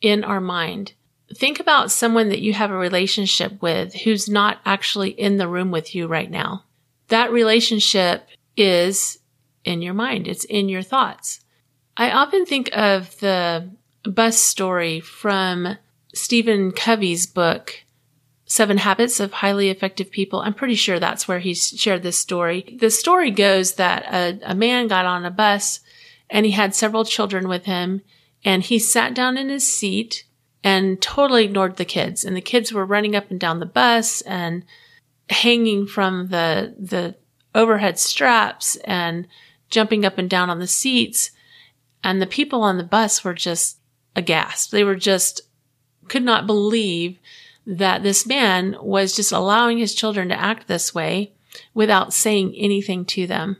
in 0.00 0.22
our 0.22 0.40
mind 0.40 0.92
think 1.34 1.60
about 1.60 1.90
someone 1.90 2.28
that 2.28 2.40
you 2.40 2.52
have 2.52 2.70
a 2.70 2.76
relationship 2.76 3.60
with 3.60 3.94
who's 3.94 4.28
not 4.28 4.58
actually 4.64 5.10
in 5.10 5.36
the 5.36 5.48
room 5.48 5.70
with 5.70 5.94
you 5.94 6.06
right 6.06 6.30
now. 6.30 6.64
That 7.08 7.32
relationship 7.32 8.26
is 8.56 9.18
in 9.64 9.82
your 9.82 9.94
mind. 9.94 10.28
It's 10.28 10.44
in 10.44 10.68
your 10.68 10.82
thoughts. 10.82 11.40
I 11.96 12.10
often 12.10 12.46
think 12.46 12.70
of 12.72 13.18
the 13.20 13.68
bus 14.04 14.38
story 14.38 15.00
from 15.00 15.76
Stephen 16.16 16.72
Covey's 16.72 17.26
book, 17.26 17.84
Seven 18.46 18.78
Habits 18.78 19.20
of 19.20 19.34
Highly 19.34 19.70
Effective 19.70 20.10
People. 20.10 20.40
I'm 20.40 20.54
pretty 20.54 20.74
sure 20.74 20.98
that's 20.98 21.28
where 21.28 21.40
he 21.40 21.54
shared 21.54 22.02
this 22.02 22.18
story. 22.18 22.76
The 22.80 22.90
story 22.90 23.30
goes 23.30 23.74
that 23.74 24.04
a, 24.12 24.50
a 24.50 24.54
man 24.54 24.88
got 24.88 25.04
on 25.04 25.24
a 25.24 25.30
bus 25.30 25.80
and 26.30 26.46
he 26.46 26.52
had 26.52 26.74
several 26.74 27.04
children 27.04 27.48
with 27.48 27.64
him 27.64 28.02
and 28.44 28.62
he 28.62 28.78
sat 28.78 29.14
down 29.14 29.36
in 29.36 29.48
his 29.48 29.70
seat 29.70 30.24
and 30.64 31.00
totally 31.02 31.44
ignored 31.44 31.76
the 31.76 31.84
kids. 31.84 32.24
And 32.24 32.36
the 32.36 32.40
kids 32.40 32.72
were 32.72 32.86
running 32.86 33.14
up 33.14 33.30
and 33.30 33.38
down 33.38 33.60
the 33.60 33.66
bus 33.66 34.20
and 34.22 34.64
hanging 35.28 35.86
from 35.86 36.28
the, 36.28 36.74
the 36.78 37.14
overhead 37.54 37.98
straps 37.98 38.76
and 38.84 39.26
jumping 39.70 40.04
up 40.04 40.18
and 40.18 40.30
down 40.30 40.50
on 40.50 40.60
the 40.60 40.66
seats. 40.66 41.30
And 42.02 42.22
the 42.22 42.26
people 42.26 42.62
on 42.62 42.78
the 42.78 42.84
bus 42.84 43.22
were 43.22 43.34
just 43.34 43.78
aghast. 44.14 44.70
They 44.70 44.84
were 44.84 44.96
just 44.96 45.42
could 46.08 46.22
not 46.22 46.46
believe 46.46 47.18
that 47.66 48.02
this 48.02 48.26
man 48.26 48.76
was 48.80 49.14
just 49.14 49.32
allowing 49.32 49.78
his 49.78 49.94
children 49.94 50.28
to 50.28 50.40
act 50.40 50.68
this 50.68 50.94
way 50.94 51.32
without 51.74 52.12
saying 52.12 52.54
anything 52.56 53.04
to 53.04 53.26
them. 53.26 53.56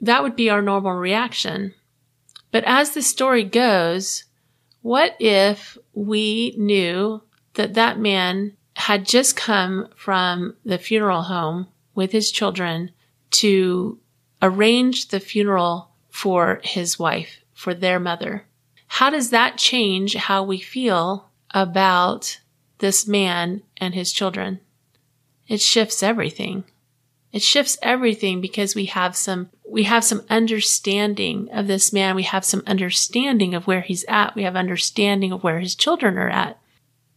That 0.00 0.22
would 0.22 0.36
be 0.36 0.50
our 0.50 0.62
normal 0.62 0.92
reaction. 0.92 1.74
But 2.50 2.64
as 2.64 2.90
the 2.90 3.02
story 3.02 3.44
goes, 3.44 4.24
what 4.82 5.16
if 5.18 5.78
we 5.92 6.54
knew 6.58 7.22
that 7.54 7.74
that 7.74 7.98
man 7.98 8.56
had 8.74 9.06
just 9.06 9.36
come 9.36 9.88
from 9.96 10.56
the 10.64 10.78
funeral 10.78 11.22
home 11.22 11.68
with 11.94 12.12
his 12.12 12.30
children 12.30 12.90
to 13.30 13.98
arrange 14.40 15.08
the 15.08 15.20
funeral 15.20 15.90
for 16.10 16.60
his 16.64 16.98
wife, 16.98 17.40
for 17.52 17.74
their 17.74 18.00
mother? 18.00 18.44
How 18.86 19.08
does 19.08 19.30
that 19.30 19.56
change 19.56 20.14
how 20.14 20.42
we 20.42 20.58
feel 20.58 21.30
about 21.54 22.40
this 22.78 23.06
man 23.06 23.62
and 23.76 23.94
his 23.94 24.12
children? 24.12 24.60
It 25.48 25.60
shifts 25.60 26.02
everything. 26.02 26.64
It 27.32 27.42
shifts 27.42 27.78
everything 27.82 28.40
because 28.40 28.74
we 28.74 28.86
have 28.86 29.16
some, 29.16 29.48
we 29.66 29.84
have 29.84 30.04
some 30.04 30.22
understanding 30.28 31.48
of 31.50 31.66
this 31.66 31.92
man. 31.92 32.14
We 32.14 32.24
have 32.24 32.44
some 32.44 32.62
understanding 32.66 33.54
of 33.54 33.66
where 33.66 33.80
he's 33.80 34.04
at. 34.06 34.34
We 34.34 34.42
have 34.42 34.54
understanding 34.54 35.32
of 35.32 35.42
where 35.42 35.60
his 35.60 35.74
children 35.74 36.18
are 36.18 36.28
at. 36.28 36.58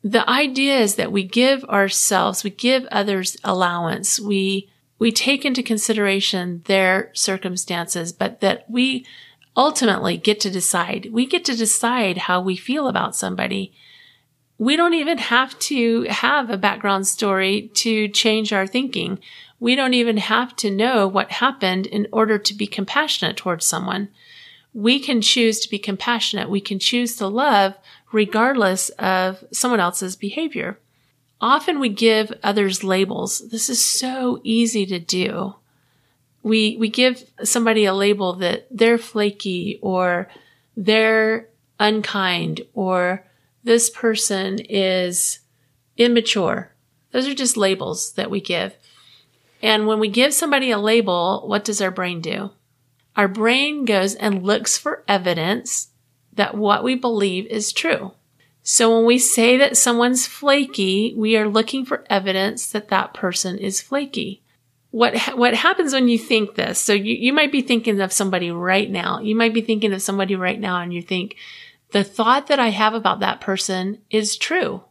The 0.03 0.27
idea 0.29 0.77
is 0.77 0.95
that 0.95 1.11
we 1.11 1.23
give 1.23 1.63
ourselves, 1.65 2.43
we 2.43 2.51
give 2.51 2.85
others 2.91 3.37
allowance. 3.43 4.19
We, 4.19 4.69
we 4.99 5.11
take 5.11 5.43
into 5.43 5.63
consideration 5.63 6.61
their 6.65 7.09
circumstances, 7.13 8.13
but 8.13 8.39
that 8.39 8.69
we 8.69 9.05
ultimately 9.57 10.15
get 10.15 10.39
to 10.41 10.51
decide. 10.51 11.09
We 11.11 11.25
get 11.25 11.43
to 11.45 11.55
decide 11.55 12.19
how 12.19 12.39
we 12.39 12.55
feel 12.55 12.87
about 12.87 13.15
somebody. 13.15 13.73
We 14.57 14.77
don't 14.77 14.93
even 14.93 15.17
have 15.17 15.57
to 15.59 16.03
have 16.03 16.49
a 16.49 16.57
background 16.57 17.07
story 17.07 17.69
to 17.75 18.07
change 18.07 18.53
our 18.53 18.65
thinking. 18.65 19.19
We 19.59 19.75
don't 19.75 19.93
even 19.93 20.17
have 20.17 20.55
to 20.57 20.71
know 20.71 21.07
what 21.07 21.31
happened 21.31 21.87
in 21.87 22.07
order 22.11 22.37
to 22.37 22.53
be 22.53 22.67
compassionate 22.67 23.37
towards 23.37 23.65
someone. 23.65 24.09
We 24.73 24.99
can 24.99 25.21
choose 25.21 25.59
to 25.61 25.69
be 25.69 25.79
compassionate. 25.79 26.49
We 26.49 26.61
can 26.61 26.79
choose 26.79 27.15
to 27.17 27.27
love 27.27 27.75
regardless 28.11 28.89
of 28.89 29.43
someone 29.51 29.79
else's 29.79 30.15
behavior. 30.15 30.79
Often 31.41 31.79
we 31.79 31.89
give 31.89 32.31
others 32.43 32.83
labels. 32.83 33.49
This 33.49 33.69
is 33.69 33.83
so 33.83 34.39
easy 34.43 34.85
to 34.85 34.99
do. 34.99 35.55
We, 36.43 36.77
we 36.77 36.89
give 36.89 37.23
somebody 37.43 37.85
a 37.85 37.93
label 37.93 38.33
that 38.33 38.67
they're 38.71 38.97
flaky 38.97 39.79
or 39.81 40.29
they're 40.77 41.49
unkind 41.79 42.61
or 42.73 43.25
this 43.65 43.89
person 43.89 44.59
is 44.59 45.39
immature. 45.97 46.71
Those 47.11 47.27
are 47.27 47.33
just 47.33 47.57
labels 47.57 48.13
that 48.13 48.29
we 48.29 48.39
give. 48.39 48.75
And 49.61 49.87
when 49.87 49.99
we 49.99 50.07
give 50.07 50.33
somebody 50.33 50.69
a 50.69 50.77
label, 50.77 51.43
what 51.47 51.65
does 51.65 51.81
our 51.81 51.91
brain 51.91 52.21
do? 52.21 52.51
Our 53.15 53.27
brain 53.27 53.83
goes 53.83 54.13
and 54.13 54.43
looks 54.43 54.77
for 54.77 55.03
evidence 55.07 55.89
that 56.33 56.55
what 56.55 56.83
we 56.83 56.95
believe 56.95 57.47
is 57.47 57.73
true. 57.73 58.11
So 58.61 58.95
when 58.95 59.05
we 59.05 59.17
say 59.17 59.57
that 59.57 59.77
someone's 59.77 60.27
flaky, 60.27 61.15
we 61.17 61.35
are 61.35 61.49
looking 61.49 61.85
for 61.85 62.03
evidence 62.09 62.71
that 62.71 62.89
that 62.89 63.13
person 63.13 63.57
is 63.57 63.81
flaky. 63.81 64.43
What, 64.91 65.17
what 65.35 65.55
happens 65.55 65.93
when 65.93 66.07
you 66.07 66.19
think 66.19 66.55
this? 66.55 66.79
So 66.79 66.93
you, 66.93 67.15
you 67.15 67.33
might 67.33 67.51
be 67.51 67.61
thinking 67.61 67.99
of 67.99 68.13
somebody 68.13 68.51
right 68.51 68.89
now. 68.89 69.21
You 69.21 69.35
might 69.35 69.53
be 69.53 69.61
thinking 69.61 69.91
of 69.91 70.01
somebody 70.01 70.35
right 70.35 70.59
now 70.59 70.81
and 70.81 70.93
you 70.93 71.01
think, 71.01 71.35
the 71.91 72.03
thought 72.03 72.47
that 72.47 72.59
I 72.59 72.69
have 72.69 72.93
about 72.93 73.19
that 73.19 73.41
person 73.41 73.99
is 74.09 74.37
true. 74.37 74.83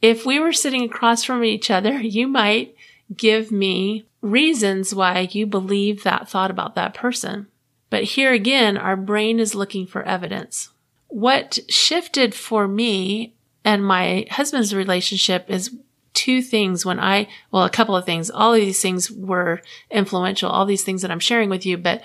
If 0.00 0.26
we 0.26 0.38
were 0.40 0.52
sitting 0.52 0.84
across 0.84 1.24
from 1.24 1.44
each 1.44 1.70
other, 1.70 1.92
you 2.00 2.26
might 2.26 2.74
give 3.16 3.50
me 3.50 4.06
reasons 4.20 4.94
why 4.94 5.28
you 5.30 5.46
believe 5.46 6.02
that 6.02 6.28
thought 6.28 6.50
about 6.50 6.74
that 6.74 6.94
person. 6.94 7.48
But 7.90 8.04
here 8.04 8.32
again, 8.32 8.76
our 8.76 8.96
brain 8.96 9.38
is 9.38 9.54
looking 9.54 9.86
for 9.86 10.02
evidence. 10.02 10.70
What 11.08 11.58
shifted 11.68 12.34
for 12.34 12.66
me 12.66 13.34
and 13.64 13.84
my 13.84 14.26
husband's 14.30 14.74
relationship 14.74 15.48
is 15.48 15.76
two 16.14 16.42
things 16.42 16.84
when 16.86 16.98
I, 16.98 17.28
well, 17.50 17.64
a 17.64 17.70
couple 17.70 17.96
of 17.96 18.04
things. 18.04 18.30
All 18.30 18.54
of 18.54 18.60
these 18.60 18.80
things 18.80 19.10
were 19.10 19.60
influential, 19.90 20.50
all 20.50 20.66
these 20.66 20.84
things 20.84 21.02
that 21.02 21.10
I'm 21.10 21.20
sharing 21.20 21.50
with 21.50 21.66
you, 21.66 21.76
but 21.76 22.02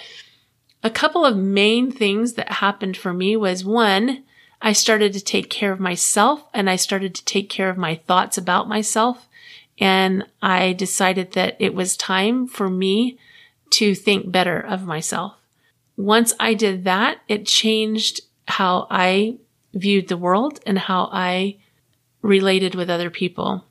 a 0.84 0.90
couple 0.90 1.26
of 1.26 1.38
main 1.38 1.92
things 1.92 2.34
that 2.34 2.52
happened 2.54 2.98
for 2.98 3.14
me 3.14 3.36
was 3.36 3.66
one, 3.66 4.24
I 4.62 4.74
started 4.74 5.14
to 5.14 5.24
take 5.24 5.50
care 5.50 5.72
of 5.72 5.80
myself 5.80 6.44
and 6.54 6.70
I 6.70 6.76
started 6.76 7.14
to 7.16 7.26
take 7.26 7.50
care 7.50 7.70
of 7.70 7.78
my 7.78 7.96
thoughts 7.96 8.38
about 8.38 8.68
myself 8.70 9.28
and 9.80 10.26
I 10.42 10.74
decided 10.74 11.34
that 11.34 11.56
it 11.60 11.74
was 11.74 11.96
time 11.96 12.48
for 12.48 12.70
me 12.70 13.20
to 13.72 13.94
think 13.94 14.32
better 14.32 14.60
of 14.60 14.86
myself. 14.86 15.36
Once 15.96 16.34
I 16.40 16.54
did 16.54 16.84
that, 16.86 17.20
it 17.28 17.46
changed 17.46 18.22
how 18.48 18.88
I 18.90 19.38
viewed 19.74 20.08
the 20.08 20.18
world 20.18 20.60
and 20.66 20.80
how 20.80 21.10
I 21.12 21.58
related 22.22 22.76
with 22.76 22.90
other 22.90 23.10
people. 23.10 23.66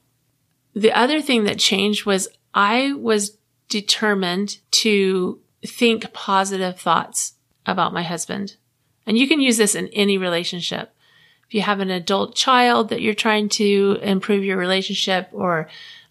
The 0.74 0.92
other 0.92 1.20
thing 1.20 1.44
that 1.44 1.58
changed 1.58 2.04
was 2.04 2.28
I 2.54 2.92
was 2.92 3.38
determined 3.68 4.58
to 4.72 5.40
think 5.66 6.12
positive 6.12 6.78
thoughts 6.78 7.34
about 7.66 7.92
my 7.92 8.02
husband. 8.02 8.56
And 9.06 9.16
you 9.18 9.28
can 9.28 9.40
use 9.40 9.56
this 9.56 9.74
in 9.74 9.88
any 9.88 10.18
relationship. 10.18 10.92
If 11.48 11.54
you 11.54 11.62
have 11.62 11.80
an 11.80 11.90
adult 11.90 12.34
child 12.34 12.88
that 12.88 13.00
you're 13.00 13.14
trying 13.14 13.48
to 13.50 13.98
improve 14.02 14.44
your 14.44 14.56
relationship 14.56 15.28
or 15.32 15.68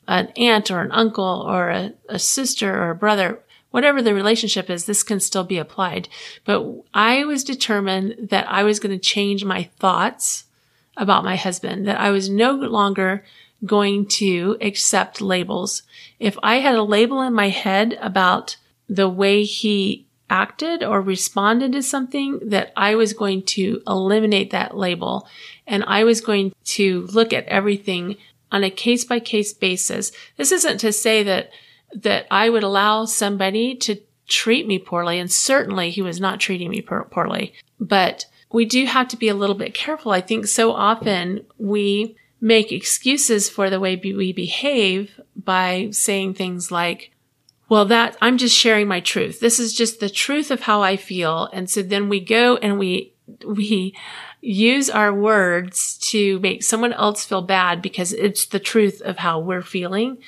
an 0.08 0.28
aunt 0.38 0.72
or 0.72 0.82
an 0.82 0.92
uncle 0.92 1.46
or 1.48 1.70
a, 1.70 1.94
a 2.08 2.20
sister 2.20 2.74
or 2.74 2.92
a 2.92 2.96
brother, 2.96 3.42
whatever 3.72 4.02
the 4.02 4.14
relationship 4.14 4.70
is, 4.70 4.86
this 4.86 5.04
can 5.04 5.20
still 5.20 5.44
be 5.44 5.58
applied. 5.58 6.08
But 6.46 6.66
I 6.94 7.26
was 7.26 7.44
determined 7.44 8.30
that 8.30 8.50
I 8.50 8.64
was 8.64 8.80
going 8.80 8.98
to 8.98 9.04
change 9.04 9.44
my 9.44 9.64
thoughts 9.80 10.46
about 10.96 11.26
my 11.26 11.36
husband, 11.36 11.86
that 11.88 12.00
I 12.00 12.12
was 12.12 12.30
no 12.30 12.54
longer 12.54 13.26
going 13.66 14.06
to 14.06 14.58
accept 14.62 15.20
labels. 15.20 15.84
If 16.20 16.38
I 16.42 16.58
had 16.58 16.76
a 16.76 16.84
label 16.84 17.22
in 17.22 17.34
my 17.34 17.50
head 17.50 17.98
about 18.02 18.56
the 18.88 19.10
way 19.10 19.44
he 19.44 20.06
acted 20.30 20.84
or 20.84 21.01
responded 21.01 21.72
to 21.72 21.84
something 21.84 22.39
that 22.50 22.74
I 22.75 22.96
was 22.96 23.13
going 23.13 23.44
to 23.44 23.82
eliminate 23.88 24.51
that 24.51 24.75
label 24.75 25.27
and 25.68 25.84
I 25.86 26.04
was 26.04 26.22
going 26.22 26.54
to 26.63 27.08
look 27.08 27.32
at 27.32 27.46
everything 27.46 28.18
on 28.51 28.63
a 28.63 28.70
case 28.70 29.06
by 29.06 29.20
case 29.20 29.54
basis. 29.54 30.12
This 30.38 30.51
isn't 30.51 30.80
to 30.80 30.92
say 30.92 31.24
that, 31.24 31.51
that 31.94 32.25
I 32.32 32.50
would 32.50 32.63
allow 32.63 33.06
somebody 33.06 33.75
to 33.75 33.98
treat 34.27 34.68
me 34.68 34.80
poorly. 34.80 35.20
And 35.20 35.32
certainly 35.32 35.92
he 35.92 36.01
was 36.01 36.20
not 36.20 36.39
treating 36.39 36.70
me 36.70 36.82
poorly, 36.82 37.54
but 37.80 38.25
we 38.51 38.65
do 38.65 38.86
have 38.86 39.08
to 39.10 39.18
be 39.18 39.27
a 39.27 39.36
little 39.36 39.56
bit 39.56 39.74
careful. 39.74 40.12
I 40.12 40.22
think 40.22 40.48
so 40.48 40.72
often 40.72 41.46
we 41.58 42.15
make 42.42 42.72
excuses 42.72 43.50
for 43.50 43.70
the 43.70 43.80
way 43.80 43.96
we 43.96 44.34
behave 44.34 45.20
by 45.36 45.89
saying 45.92 46.34
things 46.34 46.72
like, 46.72 47.12
well, 47.67 47.86
that 47.86 48.15
I'm 48.22 48.38
just 48.38 48.55
sharing 48.55 48.88
my 48.88 49.00
truth. 49.00 49.39
This 49.39 49.60
is 49.60 49.74
just 49.74 50.00
the 50.00 50.10
truth 50.10 50.51
of 50.51 50.62
how 50.62 50.81
I 50.81 50.98
feel. 50.98 51.50
And 51.51 51.69
so 51.69 51.81
then 51.81 52.10
we 52.10 52.19
go 52.19 52.57
and 52.57 52.77
we, 52.77 53.13
we 53.45 53.95
use 54.41 54.89
our 54.89 55.13
words 55.13 55.98
to 55.98 56.39
make 56.39 56.62
someone 56.62 56.93
else 56.93 57.25
feel 57.25 57.41
bad 57.41 57.81
because 57.81 58.13
it's 58.13 58.45
the 58.45 58.60
truth 58.60 59.01
of 59.01 59.17
how 59.17 59.39
we're 59.39 59.63
feeling. 59.63 60.19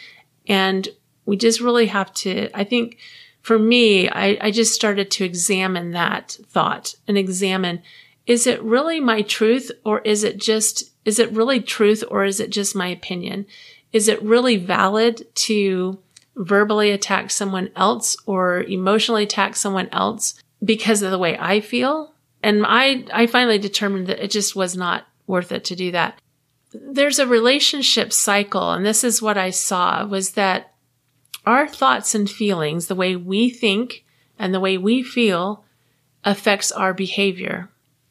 And 0.47 0.87
we 1.25 1.37
just 1.37 1.61
really 1.61 1.87
have 1.87 2.11
to, 2.15 2.49
I 2.57 2.63
think 2.63 2.97
for 3.41 3.59
me, 3.59 4.09
I, 4.09 4.37
I 4.41 4.51
just 4.51 4.73
started 4.73 5.11
to 5.11 5.25
examine 5.25 5.91
that 5.91 6.37
thought 6.47 6.95
and 7.07 7.17
examine, 7.17 7.83
is 8.25 8.47
it 8.47 8.61
really 8.63 8.99
my 8.99 9.21
truth 9.21 9.71
or 9.85 9.99
is 9.99 10.23
it 10.23 10.37
just, 10.37 10.91
is 11.05 11.19
it 11.19 11.31
really 11.31 11.61
truth 11.61 12.03
or 12.09 12.25
is 12.25 12.39
it 12.39 12.49
just 12.49 12.75
my 12.75 12.87
opinion? 12.87 13.45
Is 13.93 14.07
it 14.07 14.21
really 14.23 14.57
valid 14.57 15.27
to 15.35 15.99
verbally 16.37 16.91
attack 16.91 17.31
someone 17.31 17.69
else 17.75 18.15
or 18.25 18.61
emotionally 18.61 19.23
attack 19.23 19.55
someone 19.55 19.89
else 19.91 20.41
because 20.63 21.01
of 21.01 21.11
the 21.11 21.17
way 21.17 21.37
I 21.37 21.59
feel. 21.59 22.13
And 22.43 22.63
I, 22.65 23.05
I 23.11 23.27
finally 23.27 23.57
determined 23.57 24.07
that 24.07 24.23
it 24.23 24.31
just 24.31 24.55
was 24.55 24.77
not 24.77 25.07
worth 25.25 25.51
it 25.51 25.65
to 25.65 25.75
do 25.75 25.91
that. 25.91 26.19
There's 26.73 27.19
a 27.19 27.27
relationship 27.27 28.13
cycle. 28.13 28.71
And 28.71 28.85
this 28.85 29.03
is 29.03 29.21
what 29.21 29.37
I 29.37 29.49
saw 29.49 30.05
was 30.05 30.31
that 30.31 30.73
our 31.45 31.67
thoughts 31.67 32.13
and 32.13 32.29
feelings, 32.29 32.87
the 32.87 32.95
way 32.95 33.15
we 33.15 33.49
think 33.49 34.05
and 34.37 34.53
the 34.53 34.59
way 34.59 34.77
we 34.77 35.01
feel 35.01 35.63
affects 36.23 36.71
our 36.71 36.93
behavior 36.93 37.69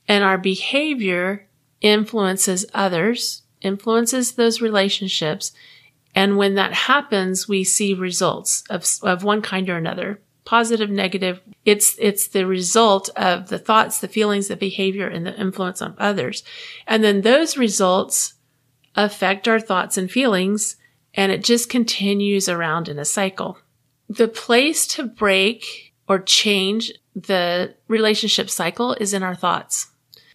and 0.09 0.25
our 0.25 0.39
behavior 0.39 1.47
influences 1.81 2.65
others, 2.75 3.43
influences 3.61 4.33
those 4.33 4.61
relationships 4.61 5.53
and 6.17 6.39
when 6.39 6.55
that 6.55 6.73
happens, 6.73 7.47
we 7.47 7.63
see 7.63 7.93
results 7.93 8.65
of, 8.71 8.87
of 9.03 9.23
one 9.23 9.43
kind 9.43 9.69
or 9.69 9.77
another. 9.77 10.19
Positive, 10.47 10.89
negative. 10.89 11.43
It's, 11.67 11.95
it's 12.01 12.29
the 12.29 12.47
result 12.47 13.11
of 13.17 13.49
the 13.49 13.59
thoughts, 13.59 14.01
the 14.01 14.09
feelings, 14.09 14.49
the 14.49 14.57
behavior, 14.57 15.07
and 15.07 15.27
the 15.27 15.39
influence 15.39 15.83
on 15.83 15.95
others. 15.99 16.43
And 16.87 17.05
then 17.05 17.21
those 17.21 17.59
results 17.59 18.33
affect 18.95 19.47
our 19.47 19.61
thoughts 19.61 19.99
and 19.99 20.11
feelings, 20.11 20.77
and 21.13 21.31
it 21.31 21.45
just 21.45 21.69
continues 21.69 22.49
around 22.49 22.89
in 22.89 22.99
a 22.99 23.05
cycle. 23.05 23.59
The 24.09 24.29
place 24.29 24.87
to 24.89 25.03
break 25.03 25.93
or 26.09 26.19
change 26.21 26.93
the 27.15 27.75
relationship 27.89 28.49
cycle 28.49 28.95
is 28.95 29.13
in 29.13 29.23
our 29.23 29.35
thoughts. 29.35 29.89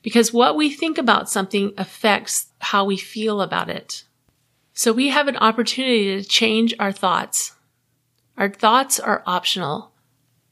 Because 0.04 0.32
what 0.32 0.56
we 0.56 0.70
think 0.70 1.00
about 1.00 1.30
something 1.30 1.74
affects 1.78 2.48
how 2.60 2.86
we 2.86 2.98
feel 2.98 3.42
about 3.42 3.70
it. 3.70 4.04
So 4.82 4.92
we 4.92 5.10
have 5.10 5.28
an 5.28 5.38
opportunity 5.38 6.06
to 6.20 6.28
change 6.28 6.74
our 6.80 6.92
thoughts. 6.92 7.54
Our 8.36 8.50
thoughts 8.50 9.00
are 9.00 9.22
optional. 9.28 9.92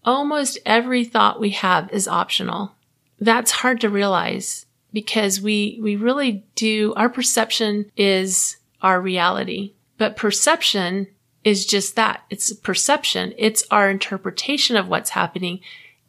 Almost 0.05 0.59
every 0.67 1.03
thought 1.03 1.39
we 1.39 1.49
have 1.49 1.91
is 1.91 2.07
optional. 2.07 2.75
That's 3.19 3.49
hard 3.49 3.81
to 3.81 3.89
realize 3.89 4.67
because 4.93 5.41
we, 5.41 5.79
we 5.81 5.95
really 5.95 6.45
do, 6.53 6.93
our 6.95 7.09
perception 7.09 7.91
is 7.97 8.57
our 8.83 9.01
reality, 9.01 9.73
but 9.97 10.15
perception 10.15 11.07
is 11.43 11.65
just 11.65 11.95
that. 11.95 12.21
It's 12.29 12.53
perception. 12.53 13.33
It's 13.35 13.63
our 13.71 13.89
interpretation 13.89 14.75
of 14.75 14.87
what's 14.87 15.09
happening. 15.09 15.59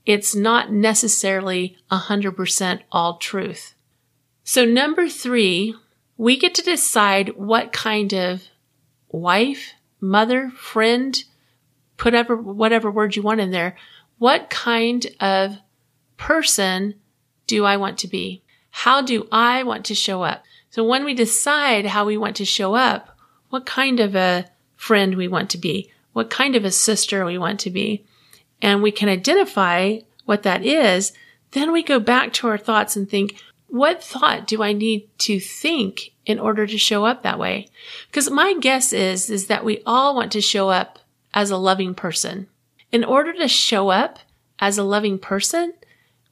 It's 0.05 0.35
not 0.35 0.71
necessarily 0.71 1.79
100% 1.91 2.83
all 2.93 3.17
truth. 3.17 3.73
So 4.45 4.67
number 4.67 5.09
three, 5.09 5.75
we 6.21 6.37
get 6.37 6.55
to 6.55 6.61
decide 6.61 7.35
what 7.39 7.73
kind 7.73 8.13
of 8.13 8.43
wife, 9.09 9.73
mother, 10.03 10.51
friend, 10.51 11.25
put 11.97 12.13
ever, 12.13 12.37
whatever 12.37 12.91
word 12.91 13.17
you 13.17 13.23
want 13.23 13.41
in 13.41 13.53
there. 13.53 13.75
What 14.19 14.51
kind 14.51 15.07
of 15.19 15.57
person 16.19 16.97
do 17.47 17.65
I 17.65 17.79
want 17.79 17.97
to 18.01 18.07
be? 18.07 18.43
How 18.69 19.01
do 19.01 19.29
I 19.33 19.63
want 19.63 19.87
to 19.87 19.95
show 19.95 20.23
up? 20.23 20.45
So 20.69 20.85
when 20.85 21.07
we 21.07 21.15
decide 21.15 21.87
how 21.87 22.05
we 22.05 22.19
want 22.19 22.37
to 22.37 22.45
show 22.45 22.75
up, 22.75 23.17
what 23.49 23.65
kind 23.65 23.99
of 23.99 24.15
a 24.15 24.45
friend 24.77 25.15
we 25.15 25.27
want 25.27 25.49
to 25.51 25.59
be, 25.59 25.91
what 26.13 26.29
kind 26.29 26.55
of 26.55 26.67
a 26.67 26.71
sister 26.71 27.25
we 27.25 27.39
want 27.39 27.61
to 27.61 27.71
be, 27.71 28.05
and 28.61 28.83
we 28.83 28.93
can 28.93 29.09
identify 29.09 30.01
what 30.27 30.43
that 30.43 30.67
is, 30.67 31.15
then 31.53 31.73
we 31.73 31.83
go 31.83 31.99
back 31.99 32.35
to 32.35 32.47
our 32.47 32.59
thoughts 32.59 32.95
and 32.95 33.09
think, 33.09 33.43
what 33.71 34.03
thought 34.03 34.47
do 34.47 34.63
I 34.63 34.73
need 34.73 35.09
to 35.21 35.39
think 35.39 36.13
in 36.27 36.39
order 36.39 36.67
to 36.67 36.79
show 36.79 37.05
up 37.05 37.23
that 37.23 37.39
way? 37.39 37.69
Because 38.09 38.29
my 38.29 38.55
guess 38.61 38.93
is, 38.93 39.31
is 39.31 39.47
that 39.47 39.65
we 39.65 39.83
all 39.87 40.15
want 40.15 40.33
to 40.33 40.41
show 40.41 40.71
up 40.71 40.99
as 41.33 41.51
a 41.51 41.57
loving 41.57 41.95
person. 41.95 42.49
In 42.91 43.05
order 43.05 43.33
to 43.33 43.47
show 43.47 43.91
up 43.91 44.19
as 44.59 44.77
a 44.77 44.83
loving 44.83 45.19
person, 45.19 45.73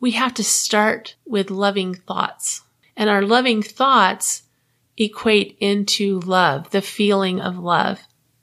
we 0.00 0.12
have 0.12 0.34
to 0.34 0.44
start 0.44 1.14
with 1.24 1.50
loving 1.50 1.94
thoughts. 1.94 2.62
And 2.96 3.08
our 3.08 3.22
loving 3.22 3.62
thoughts 3.62 4.42
equate 4.96 5.56
into 5.60 6.18
love, 6.20 6.70
the 6.70 6.82
feeling 6.82 7.40
of 7.40 7.56
love. 7.56 8.00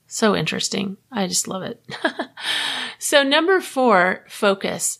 So 0.08 0.36
interesting. 0.36 0.96
I 1.12 1.28
just 1.28 1.50
love 1.50 1.64
it. 1.64 1.84
so 3.00 3.24
number 3.24 3.60
four, 3.60 4.24
focus. 4.30 5.00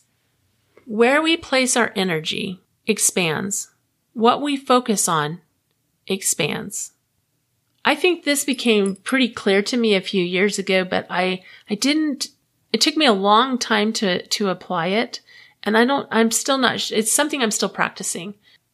Where 0.84 1.22
we 1.22 1.38
place 1.38 1.76
our 1.76 1.92
energy 1.96 2.60
expands 2.86 3.70
what 4.16 4.40
we 4.40 4.56
focus 4.56 5.08
on 5.08 5.42
expands. 6.06 6.92
I 7.84 7.94
think 7.94 8.24
this 8.24 8.44
became 8.44 8.96
pretty 8.96 9.28
clear 9.28 9.60
to 9.64 9.76
me 9.76 9.94
a 9.94 10.00
few 10.00 10.24
years 10.24 10.58
ago, 10.58 10.84
but 10.84 11.06
I, 11.10 11.42
I 11.68 11.74
didn't, 11.74 12.28
it 12.72 12.80
took 12.80 12.96
me 12.96 13.04
a 13.04 13.12
long 13.12 13.58
time 13.58 13.92
to, 13.92 14.26
to 14.26 14.48
apply 14.48 14.86
it. 14.86 15.20
And 15.62 15.76
I 15.76 15.84
don't, 15.84 16.08
I'm 16.10 16.30
still 16.30 16.56
not, 16.56 16.90
it's 16.90 17.12
something 17.12 17.42
I'm 17.42 17.50
still 17.50 17.68
practicing. 17.68 18.32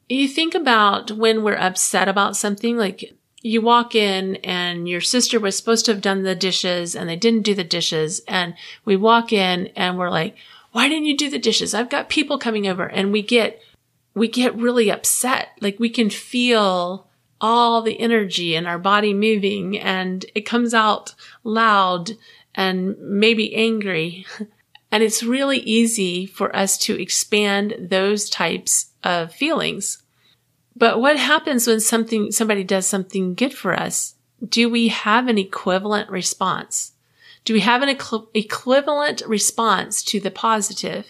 You 0.09 0.29
think 0.29 0.55
about 0.55 1.11
when 1.11 1.43
we're 1.43 1.57
upset 1.57 2.09
about 2.09 2.37
something, 2.37 2.77
like 2.77 3.13
you 3.43 3.61
walk 3.61 3.97
in 3.97 4.37
and 4.37 4.89
your 4.89 5.01
sister 5.01 5.41
was 5.41 5.57
supposed 5.57 5.87
to 5.87 5.93
have 5.93 6.01
done 6.01 6.23
the 6.23 6.37
dishes 6.37 6.95
and 6.95 7.09
they 7.09 7.17
didn't 7.17 7.43
do 7.43 7.57
the 7.57 7.65
dishes. 7.65 8.21
And 8.29 8.55
we 8.85 8.95
walk 8.95 9.33
in 9.33 9.73
and 9.75 9.99
we're 9.99 10.11
like, 10.11 10.37
why 10.71 10.89
didn't 10.89 11.07
you 11.07 11.17
do 11.17 11.29
the 11.29 11.41
dishes? 11.41 11.75
I've 11.75 11.91
got 11.91 12.09
people 12.09 12.39
coming 12.39 12.69
over 12.69 12.85
and 12.87 13.11
we 13.11 13.23
get 13.23 13.61
we 14.15 14.29
get 14.29 14.55
really 14.57 14.91
upset. 14.91 15.49
Like 15.61 15.79
we 15.79 15.91
can 15.91 16.11
feel 16.11 17.09
all 17.41 17.83
the 17.83 17.99
energy 17.99 18.55
in 18.55 18.67
our 18.67 18.79
body 18.79 19.13
moving 19.13 19.79
and 19.79 20.25
it 20.35 20.43
comes 20.43 20.75
out 20.75 21.15
loud 21.43 22.13
and 22.55 22.97
maybe 22.99 23.55
angry. 23.55 24.27
And 24.95 25.03
it's 25.03 25.23
really 25.23 25.61
easy 25.61 26.27
for 26.27 26.55
us 26.55 26.77
to 26.81 27.01
expand 27.01 27.75
those 27.81 28.29
types 28.29 28.91
of 29.03 29.33
feelings. 29.33 30.03
But 30.77 31.01
what 31.01 31.17
happens 31.17 31.67
when 31.67 31.81
something, 31.81 32.31
somebody 32.31 32.63
does 32.63 32.87
something 32.87 33.33
good 33.33 33.55
for 33.55 33.73
us? 33.73 34.17
Do 34.47 34.69
we 34.69 34.89
have 34.89 35.29
an 35.29 35.39
equivalent 35.39 36.11
response? 36.11 36.93
Do 37.47 37.55
we 37.55 37.61
have 37.61 37.81
an 37.81 37.89
equ- 37.89 38.29
equivalent 38.35 39.23
response 39.27 40.03
to 40.05 40.21
the 40.21 40.31
positive? 40.31 41.07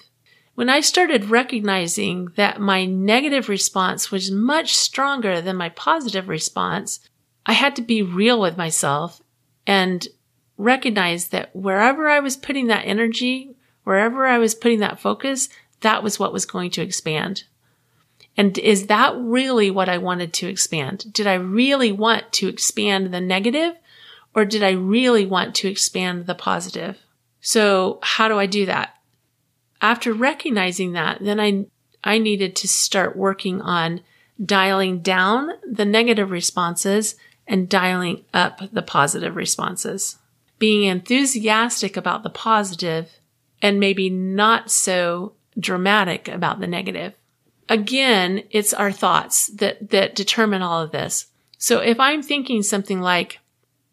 When 0.54 0.68
I 0.68 0.80
started 0.80 1.30
recognizing 1.30 2.26
that 2.36 2.60
my 2.60 2.84
negative 2.84 3.48
response 3.48 4.10
was 4.10 4.30
much 4.30 4.76
stronger 4.76 5.40
than 5.40 5.56
my 5.56 5.70
positive 5.70 6.28
response, 6.28 7.00
I 7.46 7.54
had 7.54 7.74
to 7.76 7.82
be 7.82 8.02
real 8.02 8.40
with 8.40 8.58
myself 8.58 9.22
and 9.66 10.06
recognize 10.58 11.28
that 11.28 11.54
wherever 11.56 12.08
I 12.08 12.20
was 12.20 12.36
putting 12.36 12.66
that 12.66 12.84
energy, 12.84 13.54
wherever 13.84 14.26
I 14.26 14.38
was 14.38 14.54
putting 14.54 14.80
that 14.80 15.00
focus, 15.00 15.48
that 15.80 16.02
was 16.02 16.18
what 16.18 16.32
was 16.32 16.44
going 16.44 16.70
to 16.72 16.82
expand. 16.82 17.44
And 18.36 18.56
is 18.58 18.86
that 18.86 19.14
really 19.16 19.70
what 19.70 19.88
I 19.88 19.98
wanted 19.98 20.32
to 20.34 20.48
expand? 20.48 21.12
Did 21.12 21.26
I 21.26 21.34
really 21.34 21.92
want 21.92 22.30
to 22.34 22.48
expand 22.48 23.12
the 23.12 23.20
negative 23.20 23.74
or 24.34 24.44
did 24.44 24.62
I 24.62 24.70
really 24.70 25.26
want 25.26 25.54
to 25.56 25.68
expand 25.68 26.26
the 26.26 26.34
positive? 26.34 26.98
So 27.40 27.98
how 28.02 28.28
do 28.28 28.38
I 28.38 28.46
do 28.46 28.66
that? 28.66 28.96
After 29.83 30.14
recognizing 30.14 30.92
that, 30.92 31.18
then 31.21 31.40
I, 31.40 31.66
I 32.05 32.18
needed 32.18 32.55
to 32.57 32.68
start 32.68 33.16
working 33.16 33.61
on 33.61 34.01
dialing 34.42 35.01
down 35.01 35.51
the 35.68 35.85
negative 35.85 36.31
responses 36.31 37.16
and 37.47 37.68
dialing 37.68 38.25
up 38.33 38.61
the 38.73 38.83
positive 38.83 39.37
responses. 39.37 40.18
Being 40.59 40.85
enthusiastic 40.85 41.97
about 41.97 42.23
the 42.23 42.31
positive 42.31 43.11
and 43.61 43.81
maybe 43.81 44.09
not 44.09 44.71
so 44.71 45.33
dramatic 45.59 46.29
about 46.29 46.61
the 46.61 46.66
negative. 46.68 47.14
Again, 47.68 48.45
it's 48.51 48.73
our 48.73 48.92
thoughts 48.92 49.49
that, 49.49 49.90
that 49.90 50.14
determine 50.14 50.62
all 50.62 50.81
of 50.81 50.92
this. 50.92 51.27
So 51.59 51.81
if 51.81 51.99
I'm 51.99 52.23
thinking 52.23 52.62
something 52.62 53.01
like, 53.01 53.40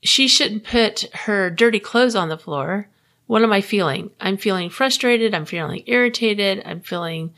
she 0.01 0.27
shouldn't 0.27 0.63
put 0.63 1.09
her 1.13 1.49
dirty 1.49 1.79
clothes 1.79 2.15
on 2.15 2.29
the 2.29 2.37
floor, 2.37 2.89
what 3.29 3.43
am 3.43 3.53
I 3.53 3.61
feeling? 3.61 4.09
I'm 4.19 4.37
feeling 4.37 4.71
frustrated. 4.71 5.35
I'm 5.35 5.45
feeling 5.45 5.83
irritated. 5.85 6.63
I'm 6.65 6.81
feeling 6.81 7.35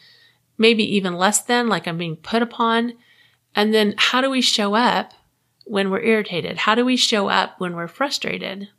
maybe 0.58 0.86
even 0.95 1.17
less 1.17 1.41
than 1.41 1.67
like 1.67 1.86
I'm 1.86 1.97
being 1.97 2.15
put 2.15 2.41
upon. 2.41 2.93
And 3.54 3.73
then 3.73 3.95
how 3.97 4.21
do 4.21 4.30
we 4.30 4.39
show 4.39 4.73
up 4.73 5.12
when 5.65 5.89
we're 5.89 5.99
irritated? 5.99 6.60
How 6.60 6.75
do 6.75 6.86
we 6.86 6.95
show 6.95 7.27
up 7.27 7.60
when 7.60 7.75
we're 7.75 7.89
frustrated? 7.89 8.69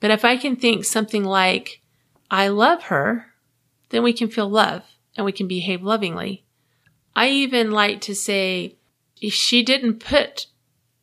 But 0.00 0.10
if 0.10 0.24
I 0.24 0.36
can 0.36 0.56
think 0.56 0.84
something 0.84 1.22
like, 1.22 1.82
I 2.32 2.48
love 2.48 2.82
her, 2.84 3.26
then 3.90 4.02
we 4.02 4.12
can 4.12 4.26
feel 4.26 4.48
love 4.48 4.82
and 5.16 5.24
we 5.24 5.30
can 5.30 5.46
behave 5.46 5.84
lovingly. 5.84 6.42
I 7.14 7.28
even 7.28 7.70
like 7.70 8.00
to 8.00 8.14
say, 8.16 8.74
she 9.22 9.62
didn't 9.62 10.00
put 10.00 10.46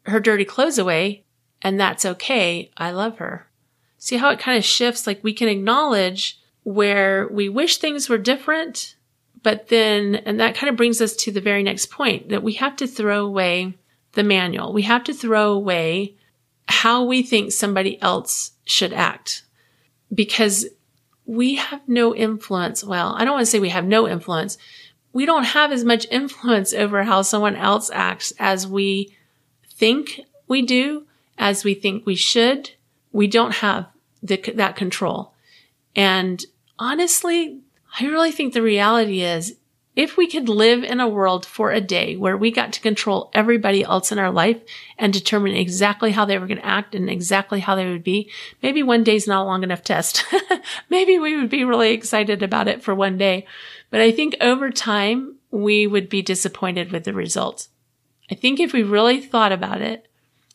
her 0.07 0.19
dirty 0.19 0.43
clothes 0.43 0.77
away 0.77 1.23
and 1.61 1.79
that's 1.79 2.05
okay, 2.05 2.69
I 2.75 2.91
love 2.91 3.19
her. 3.19 3.46
See 4.07 4.15
how 4.15 4.29
it 4.29 4.39
kind 4.39 4.57
of 4.57 4.63
shifts? 4.63 5.05
Like 5.05 5.21
we 5.21 5.33
can 5.33 5.49
acknowledge 5.49 6.39
where 6.63 7.27
we 7.27 7.49
wish 7.49 7.75
things 7.75 8.07
were 8.07 8.17
different, 8.17 8.95
but 9.43 9.67
then, 9.67 10.15
and 10.15 10.39
that 10.39 10.55
kind 10.55 10.69
of 10.69 10.77
brings 10.77 11.01
us 11.01 11.13
to 11.17 11.31
the 11.33 11.41
very 11.41 11.61
next 11.61 11.87
point 11.91 12.29
that 12.29 12.41
we 12.41 12.53
have 12.53 12.77
to 12.77 12.87
throw 12.87 13.25
away 13.25 13.77
the 14.13 14.23
manual. 14.23 14.71
We 14.71 14.83
have 14.83 15.03
to 15.03 15.13
throw 15.13 15.51
away 15.51 16.15
how 16.69 17.03
we 17.03 17.21
think 17.21 17.51
somebody 17.51 18.01
else 18.01 18.51
should 18.63 18.93
act 18.93 19.43
because 20.13 20.67
we 21.25 21.55
have 21.55 21.81
no 21.85 22.15
influence. 22.15 22.85
Well, 22.85 23.13
I 23.17 23.25
don't 23.25 23.33
want 23.33 23.45
to 23.45 23.51
say 23.51 23.59
we 23.59 23.67
have 23.71 23.83
no 23.83 24.07
influence. 24.07 24.57
We 25.11 25.25
don't 25.25 25.43
have 25.43 25.73
as 25.73 25.83
much 25.83 26.07
influence 26.09 26.73
over 26.73 27.03
how 27.03 27.23
someone 27.23 27.57
else 27.57 27.91
acts 27.93 28.31
as 28.39 28.65
we 28.65 29.13
think 29.69 30.21
we 30.47 30.61
do, 30.61 31.07
as 31.37 31.65
we 31.65 31.73
think 31.73 32.05
we 32.05 32.15
should. 32.15 32.71
We 33.11 33.27
don't 33.27 33.55
have 33.55 33.87
the, 34.23 34.37
that 34.55 34.75
control. 34.75 35.33
And 35.95 36.43
honestly, 36.79 37.59
I 37.99 38.05
really 38.05 38.31
think 38.31 38.53
the 38.53 38.61
reality 38.61 39.21
is 39.21 39.55
if 39.97 40.15
we 40.15 40.27
could 40.27 40.47
live 40.47 40.83
in 40.83 40.99
a 40.99 41.07
world 41.07 41.43
for 41.43 41.71
a 41.71 41.81
day 41.81 42.15
where 42.15 42.37
we 42.37 42.51
got 42.51 42.71
to 42.73 42.81
control 42.81 43.31
everybody 43.33 43.83
else 43.83 44.11
in 44.11 44.19
our 44.19 44.29
life 44.29 44.61
and 44.99 45.11
determine 45.11 45.55
exactly 45.55 46.11
how 46.11 46.23
they 46.23 46.37
were 46.37 46.45
going 46.45 46.59
to 46.59 46.65
act 46.65 46.93
and 46.93 47.09
exactly 47.09 47.61
how 47.61 47.75
they 47.75 47.89
would 47.89 48.03
be, 48.03 48.29
maybe 48.61 48.83
one 48.83 49.03
day's 49.03 49.27
not 49.27 49.41
a 49.41 49.45
long 49.45 49.63
enough 49.63 49.83
test. 49.83 50.23
maybe 50.89 51.17
we 51.17 51.35
would 51.35 51.49
be 51.49 51.63
really 51.63 51.93
excited 51.93 52.43
about 52.43 52.67
it 52.67 52.83
for 52.83 52.93
one 52.93 53.17
day. 53.17 53.47
But 53.89 54.01
I 54.01 54.11
think 54.11 54.35
over 54.39 54.69
time, 54.69 55.37
we 55.49 55.87
would 55.87 56.09
be 56.09 56.21
disappointed 56.21 56.91
with 56.91 57.03
the 57.03 57.13
results. 57.13 57.69
I 58.29 58.35
think 58.35 58.59
if 58.59 58.73
we 58.73 58.83
really 58.83 59.19
thought 59.19 59.51
about 59.51 59.81
it 59.81 60.06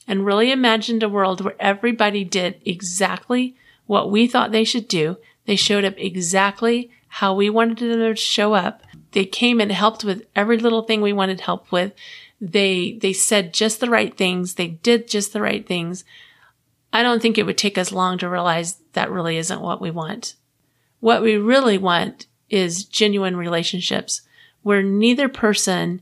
and 0.06 0.26
really 0.26 0.50
imagined 0.50 1.02
a 1.02 1.08
world 1.08 1.40
where 1.40 1.56
everybody 1.60 2.24
did 2.24 2.60
exactly 2.64 3.56
what 3.86 4.10
we 4.10 4.26
thought 4.26 4.52
they 4.52 4.64
should 4.64 4.88
do, 4.88 5.16
they 5.46 5.56
showed 5.56 5.84
up 5.84 5.94
exactly 5.96 6.90
how 7.08 7.34
we 7.34 7.50
wanted 7.50 7.78
them 7.78 8.00
to 8.00 8.16
show 8.16 8.54
up, 8.54 8.82
they 9.12 9.26
came 9.26 9.60
and 9.60 9.70
helped 9.70 10.02
with 10.02 10.24
every 10.34 10.56
little 10.56 10.82
thing 10.82 11.02
we 11.02 11.12
wanted 11.12 11.40
help 11.42 11.70
with. 11.70 11.92
They, 12.40 12.98
they 13.00 13.12
said 13.12 13.52
just 13.52 13.80
the 13.80 13.90
right 13.90 14.16
things. 14.16 14.54
They 14.54 14.68
did 14.68 15.08
just 15.08 15.32
the 15.32 15.42
right 15.42 15.66
things. 15.66 16.04
I 16.92 17.02
don't 17.02 17.20
think 17.20 17.36
it 17.38 17.44
would 17.44 17.58
take 17.58 17.78
us 17.78 17.92
long 17.92 18.18
to 18.18 18.28
realize 18.28 18.76
that 18.94 19.10
really 19.10 19.36
isn't 19.36 19.60
what 19.60 19.80
we 19.80 19.90
want. 19.90 20.34
What 21.00 21.22
we 21.22 21.36
really 21.36 21.78
want 21.78 22.26
is 22.48 22.84
genuine 22.84 23.36
relationships 23.36 24.22
where 24.62 24.82
neither 24.82 25.28
person 25.28 26.00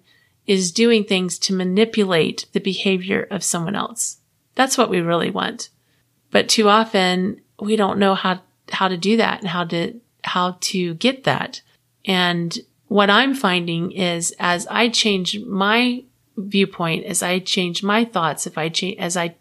is 0.50 0.72
doing 0.72 1.04
things 1.04 1.38
to 1.38 1.54
manipulate 1.54 2.44
the 2.54 2.58
behavior 2.58 3.24
of 3.30 3.44
someone 3.44 3.76
else. 3.76 4.16
That's 4.56 4.76
what 4.76 4.90
we 4.90 5.00
really 5.00 5.30
want. 5.30 5.68
But 6.32 6.48
too 6.48 6.68
often 6.68 7.40
we 7.60 7.76
don't 7.76 8.00
know 8.00 8.16
how, 8.16 8.40
how 8.72 8.88
to 8.88 8.96
do 8.96 9.16
that 9.18 9.38
and 9.38 9.48
how 9.48 9.62
to, 9.66 10.00
how 10.24 10.56
to 10.60 10.94
get 10.94 11.22
that. 11.22 11.62
And 12.04 12.58
what 12.88 13.10
I'm 13.10 13.32
finding 13.32 13.92
is 13.92 14.34
as 14.40 14.66
I 14.66 14.88
change 14.88 15.38
my 15.38 16.02
viewpoint, 16.36 17.04
as 17.04 17.22
I 17.22 17.38
change 17.38 17.84
my 17.84 18.04
thoughts, 18.04 18.44
if 18.44 18.58
I 18.58 18.70
change, 18.70 18.98
as 18.98 19.16
I, 19.16 19.36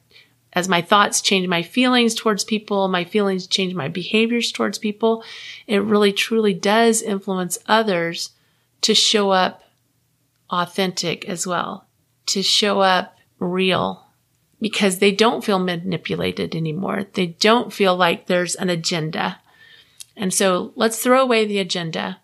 as 0.54 0.69
my 0.69 0.84
thoughts 0.84 1.22
change 1.22 1.48
my 1.48 1.63
feelings 1.63 2.13
towards 2.13 2.43
people, 2.43 2.88
my 2.88 3.04
feelings 3.04 3.48
change 3.48 3.74
my 3.74 3.88
behaviors 3.88 4.52
towards 4.52 4.78
people, 4.78 5.24
it 5.65 5.82
really 5.82 6.13
truly 6.13 6.54
does 6.54 7.02
influence 7.02 7.58
others 7.65 8.30
to 8.82 8.93
show 8.93 9.32
up 9.32 9.63
authentic 10.49 11.27
as 11.27 11.45
well, 11.45 11.85
to 12.27 12.41
show 12.41 12.81
up 12.81 13.17
real 13.39 14.05
because 14.62 14.99
they 14.99 15.12
don't 15.12 15.43
feel 15.43 15.59
manipulated 15.59 16.55
anymore. 16.55 17.05
They 17.13 17.27
don't 17.27 17.71
feel 17.71 17.95
like 17.95 18.27
there's 18.27 18.55
an 18.55 18.69
agenda. 18.69 19.39
And 20.17 20.33
so 20.33 20.73
let's 20.75 21.01
throw 21.01 21.21
away 21.21 21.45
the 21.45 21.59
agenda 21.59 22.19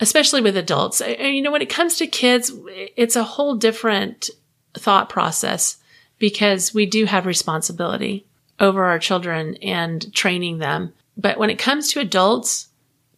especially 0.00 0.40
with 0.40 0.56
adults. 0.56 1.00
And 1.00 1.36
You 1.36 1.42
know, 1.42 1.50
when 1.50 1.62
it 1.62 1.70
comes 1.70 1.96
to 1.96 2.06
kids, 2.06 2.52
it's 2.96 3.16
a 3.16 3.24
whole 3.24 3.56
different 3.56 4.30
thought 4.74 5.08
process 5.08 5.78
because 6.18 6.74
we 6.74 6.86
do 6.86 7.04
have 7.06 7.26
responsibility 7.26 8.26
over 8.60 8.84
our 8.84 8.98
children 8.98 9.56
and 9.56 10.12
training 10.14 10.58
them. 10.58 10.92
But 11.16 11.38
when 11.38 11.50
it 11.50 11.58
comes 11.58 11.90
to 11.92 12.00
adults, 12.00 12.68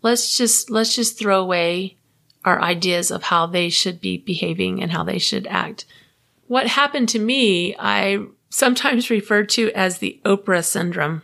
let's 0.03 0.37
just, 0.37 0.71
let's 0.71 0.95
just 0.95 1.19
throw 1.19 1.41
away 1.41 1.97
our 2.45 2.61
ideas 2.61 3.11
of 3.11 3.25
how 3.25 3.47
they 3.47 3.69
should 3.69 4.01
be 4.01 4.19
behaving 4.19 4.83
and 4.83 4.93
how 4.93 5.05
they 5.05 5.19
should 5.19 5.47
act. 5.47 5.85
What 6.47 6.67
happened 6.67 7.09
to 7.11 7.19
me, 7.19 7.77
I 7.79 8.25
sometimes 8.49 9.11
refer 9.11 9.45
to 9.45 9.71
as 9.73 9.99
the 9.99 10.21
Oprah 10.25 10.65
syndrome 10.65 11.23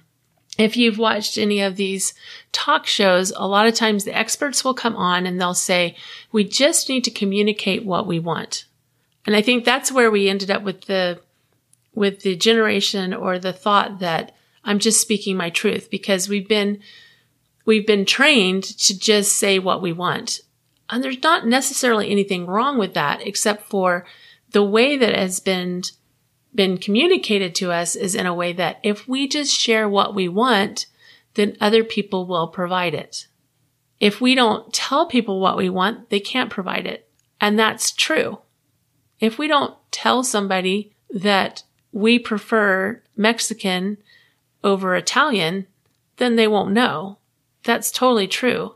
if 0.58 0.76
you've 0.76 0.98
watched 0.98 1.36
any 1.36 1.60
of 1.60 1.76
these 1.76 2.14
talk 2.52 2.86
shows, 2.86 3.30
a 3.32 3.46
lot 3.46 3.66
of 3.66 3.74
times 3.74 4.04
the 4.04 4.16
experts 4.16 4.64
will 4.64 4.74
come 4.74 4.96
on 4.96 5.26
and 5.26 5.40
they'll 5.40 5.54
say, 5.54 5.96
we 6.32 6.44
just 6.44 6.88
need 6.88 7.04
to 7.04 7.10
communicate 7.10 7.84
what 7.84 8.06
we 8.06 8.18
want. 8.18 8.64
And 9.26 9.36
I 9.36 9.42
think 9.42 9.64
that's 9.64 9.92
where 9.92 10.10
we 10.10 10.28
ended 10.28 10.50
up 10.50 10.62
with 10.62 10.82
the, 10.82 11.20
with 11.94 12.20
the 12.20 12.36
generation 12.36 13.12
or 13.12 13.38
the 13.38 13.52
thought 13.52 13.98
that 13.98 14.34
I'm 14.64 14.78
just 14.78 15.00
speaking 15.00 15.36
my 15.36 15.50
truth 15.50 15.90
because 15.90 16.28
we've 16.28 16.48
been, 16.48 16.80
we've 17.66 17.86
been 17.86 18.06
trained 18.06 18.64
to 18.64 18.98
just 18.98 19.36
say 19.36 19.58
what 19.58 19.82
we 19.82 19.92
want. 19.92 20.40
And 20.88 21.02
there's 21.02 21.22
not 21.22 21.46
necessarily 21.46 22.10
anything 22.10 22.46
wrong 22.46 22.78
with 22.78 22.94
that 22.94 23.26
except 23.26 23.68
for 23.68 24.06
the 24.52 24.62
way 24.62 24.96
that 24.96 25.14
has 25.14 25.40
been 25.40 25.82
been 26.54 26.78
communicated 26.78 27.54
to 27.54 27.70
us 27.70 27.94
is 27.94 28.14
in 28.14 28.24
a 28.24 28.34
way 28.34 28.52
that 28.54 28.80
if 28.82 29.06
we 29.06 29.28
just 29.28 29.52
share 29.54 29.86
what 29.86 30.14
we 30.14 30.26
want, 30.26 30.86
then 31.34 31.54
other 31.60 31.84
people 31.84 32.26
will 32.26 32.48
provide 32.48 32.94
it. 32.94 33.26
If 34.00 34.22
we 34.22 34.34
don't 34.34 34.72
tell 34.72 35.06
people 35.06 35.38
what 35.38 35.58
we 35.58 35.68
want, 35.68 36.08
they 36.08 36.18
can't 36.18 36.48
provide 36.48 36.86
it. 36.86 37.08
And 37.40 37.58
that's 37.58 37.92
true. 37.92 38.38
If 39.20 39.38
we 39.38 39.48
don't 39.48 39.74
tell 39.90 40.22
somebody 40.22 40.92
that 41.10 41.62
we 41.92 42.18
prefer 42.18 43.02
Mexican 43.16 43.98
over 44.64 44.96
Italian, 44.96 45.66
then 46.16 46.36
they 46.36 46.48
won't 46.48 46.72
know. 46.72 47.18
That's 47.64 47.90
totally 47.90 48.26
true. 48.26 48.75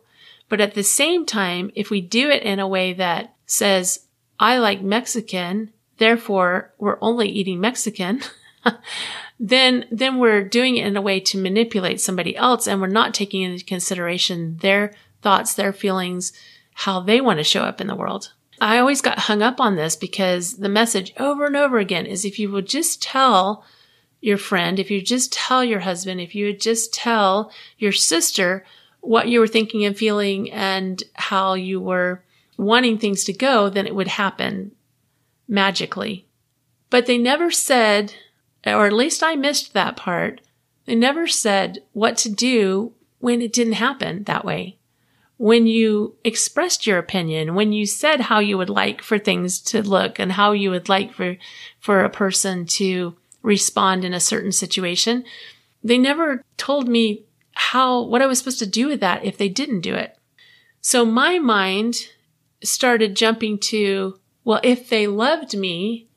But 0.50 0.60
at 0.60 0.74
the 0.74 0.82
same 0.82 1.24
time, 1.24 1.70
if 1.74 1.88
we 1.88 2.02
do 2.02 2.28
it 2.28 2.42
in 2.42 2.58
a 2.58 2.68
way 2.68 2.92
that 2.92 3.34
says, 3.46 4.00
I 4.38 4.58
like 4.58 4.82
Mexican 4.82 5.72
therefore 6.00 6.72
we're 6.78 6.98
only 7.00 7.28
eating 7.28 7.60
Mexican, 7.60 8.22
then, 9.40 9.86
then 9.92 10.18
we're 10.18 10.42
doing 10.42 10.76
it 10.76 10.86
in 10.86 10.96
a 10.96 11.02
way 11.02 11.20
to 11.20 11.40
manipulate 11.40 12.00
somebody 12.00 12.34
else 12.34 12.66
and 12.66 12.80
we're 12.80 12.88
not 12.88 13.14
taking 13.14 13.42
into 13.42 13.64
consideration 13.64 14.56
their 14.56 14.92
thoughts, 15.22 15.54
their 15.54 15.72
feelings, 15.72 16.32
how 16.74 16.98
they 16.98 17.20
want 17.20 17.38
to 17.38 17.44
show 17.44 17.62
up 17.62 17.80
in 17.80 17.86
the 17.86 17.94
world. 17.94 18.32
I 18.60 18.78
always 18.78 19.00
got 19.00 19.20
hung 19.20 19.42
up 19.42 19.60
on 19.60 19.76
this 19.76 19.94
because 19.94 20.56
the 20.56 20.68
message 20.68 21.12
over 21.18 21.46
and 21.46 21.56
over 21.56 21.78
again 21.78 22.06
is 22.06 22.24
if 22.24 22.38
you 22.38 22.50
would 22.50 22.66
just 22.66 23.00
tell 23.00 23.64
your 24.20 24.36
friend, 24.36 24.78
if 24.78 24.90
you 24.90 25.00
just 25.00 25.32
tell 25.32 25.62
your 25.62 25.80
husband, 25.80 26.20
if 26.20 26.34
you 26.34 26.46
would 26.46 26.60
just 26.60 26.92
tell 26.92 27.52
your 27.78 27.92
sister 27.92 28.64
what 29.00 29.28
you 29.28 29.40
were 29.40 29.46
thinking 29.46 29.84
and 29.84 29.96
feeling 29.96 30.50
and 30.50 31.02
how 31.14 31.54
you 31.54 31.80
were 31.80 32.22
wanting 32.56 32.98
things 32.98 33.24
to 33.24 33.32
go, 33.32 33.68
then 33.68 33.86
it 33.86 33.94
would 33.94 34.08
happen 34.08 34.72
magically. 35.48 36.26
But 36.90 37.06
they 37.06 37.18
never 37.18 37.50
said, 37.50 38.14
or 38.66 38.86
at 38.86 38.92
least 38.92 39.22
I 39.22 39.36
missed 39.36 39.72
that 39.72 39.96
part. 39.96 40.40
They 40.84 40.94
never 40.94 41.26
said 41.26 41.82
what 41.92 42.16
to 42.18 42.28
do 42.28 42.92
when 43.18 43.40
it 43.42 43.52
didn't 43.52 43.74
happen 43.74 44.24
that 44.24 44.44
way. 44.44 44.76
When 45.36 45.66
you 45.66 46.16
expressed 46.22 46.86
your 46.86 46.98
opinion, 46.98 47.54
when 47.54 47.72
you 47.72 47.86
said 47.86 48.20
how 48.22 48.40
you 48.40 48.58
would 48.58 48.68
like 48.68 49.00
for 49.00 49.18
things 49.18 49.58
to 49.62 49.82
look 49.82 50.18
and 50.18 50.32
how 50.32 50.52
you 50.52 50.70
would 50.70 50.88
like 50.88 51.12
for, 51.14 51.38
for 51.78 52.04
a 52.04 52.10
person 52.10 52.66
to 52.66 53.16
respond 53.42 54.04
in 54.04 54.12
a 54.12 54.20
certain 54.20 54.52
situation, 54.52 55.24
they 55.82 55.96
never 55.96 56.44
told 56.58 56.88
me 56.88 57.22
how, 57.60 58.00
what 58.00 58.22
I 58.22 58.26
was 58.26 58.38
supposed 58.38 58.58
to 58.60 58.66
do 58.66 58.88
with 58.88 59.00
that 59.00 59.22
if 59.22 59.36
they 59.36 59.48
didn't 59.48 59.82
do 59.82 59.94
it. 59.94 60.16
So 60.80 61.04
my 61.04 61.38
mind 61.38 62.08
started 62.64 63.14
jumping 63.14 63.58
to, 63.58 64.18
well, 64.44 64.60
if 64.62 64.88
they 64.88 65.06
loved 65.06 65.54
me, 65.54 66.08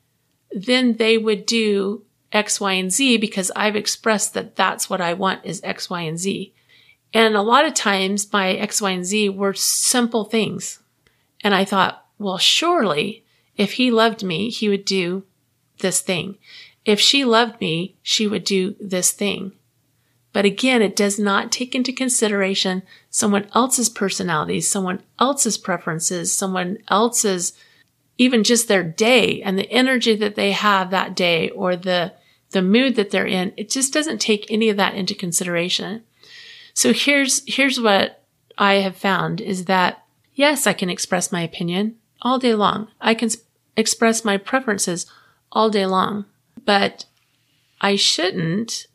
then 0.50 0.96
they 0.96 1.18
would 1.18 1.44
do 1.44 2.02
X, 2.32 2.60
Y, 2.60 2.72
and 2.72 2.90
Z 2.90 3.18
because 3.18 3.52
I've 3.54 3.76
expressed 3.76 4.32
that 4.34 4.56
that's 4.56 4.88
what 4.88 5.02
I 5.02 5.12
want 5.12 5.44
is 5.44 5.60
X, 5.62 5.90
Y, 5.90 6.00
and 6.00 6.18
Z. 6.18 6.54
And 7.12 7.36
a 7.36 7.42
lot 7.42 7.66
of 7.66 7.74
times 7.74 8.32
my 8.32 8.52
X, 8.52 8.80
Y, 8.80 8.90
and 8.90 9.04
Z 9.04 9.28
were 9.28 9.52
simple 9.52 10.24
things. 10.24 10.80
And 11.42 11.54
I 11.54 11.66
thought, 11.66 12.06
well, 12.18 12.38
surely 12.38 13.22
if 13.56 13.74
he 13.74 13.90
loved 13.90 14.24
me, 14.24 14.48
he 14.48 14.70
would 14.70 14.86
do 14.86 15.24
this 15.80 16.00
thing. 16.00 16.38
If 16.86 17.00
she 17.00 17.24
loved 17.24 17.60
me, 17.60 17.96
she 18.02 18.26
would 18.26 18.44
do 18.44 18.76
this 18.80 19.12
thing. 19.12 19.52
But 20.34 20.44
again, 20.44 20.82
it 20.82 20.96
does 20.96 21.18
not 21.18 21.52
take 21.52 21.76
into 21.76 21.92
consideration 21.92 22.82
someone 23.08 23.46
else's 23.54 23.88
personality, 23.88 24.60
someone 24.60 25.00
else's 25.20 25.56
preferences, 25.56 26.36
someone 26.36 26.78
else's, 26.88 27.52
even 28.18 28.42
just 28.42 28.66
their 28.66 28.82
day 28.82 29.40
and 29.40 29.56
the 29.56 29.70
energy 29.70 30.16
that 30.16 30.34
they 30.34 30.50
have 30.50 30.90
that 30.90 31.14
day 31.14 31.50
or 31.50 31.76
the, 31.76 32.12
the 32.50 32.62
mood 32.62 32.96
that 32.96 33.10
they're 33.10 33.26
in. 33.26 33.52
It 33.56 33.70
just 33.70 33.92
doesn't 33.92 34.20
take 34.20 34.50
any 34.50 34.68
of 34.68 34.76
that 34.76 34.94
into 34.94 35.14
consideration. 35.14 36.02
So 36.74 36.92
here's, 36.92 37.42
here's 37.46 37.80
what 37.80 38.24
I 38.58 38.74
have 38.74 38.96
found 38.96 39.40
is 39.40 39.66
that 39.66 40.04
yes, 40.34 40.66
I 40.66 40.72
can 40.72 40.90
express 40.90 41.30
my 41.30 41.42
opinion 41.42 41.94
all 42.22 42.40
day 42.40 42.54
long. 42.54 42.88
I 43.00 43.14
can 43.14 43.30
express 43.76 44.24
my 44.24 44.36
preferences 44.36 45.06
all 45.52 45.70
day 45.70 45.86
long, 45.86 46.24
but 46.64 47.04
I 47.80 47.94
shouldn't, 47.94 48.88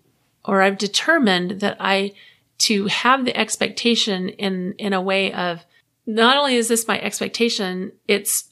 or 0.50 0.64
I've 0.64 0.80
determined 0.80 1.60
that 1.62 1.78
I, 1.80 2.14
to 2.60 2.88
have 2.88 3.24
the 3.24 3.38
expectation 3.38 4.30
in, 4.30 4.74
in 4.80 4.94
a 4.94 5.02
way 5.02 5.32
of 5.32 5.64
not 6.08 6.38
only 6.38 6.56
is 6.56 6.68
this 6.68 6.88
my 6.88 7.00
expectation, 7.00 7.92
it's 8.08 8.46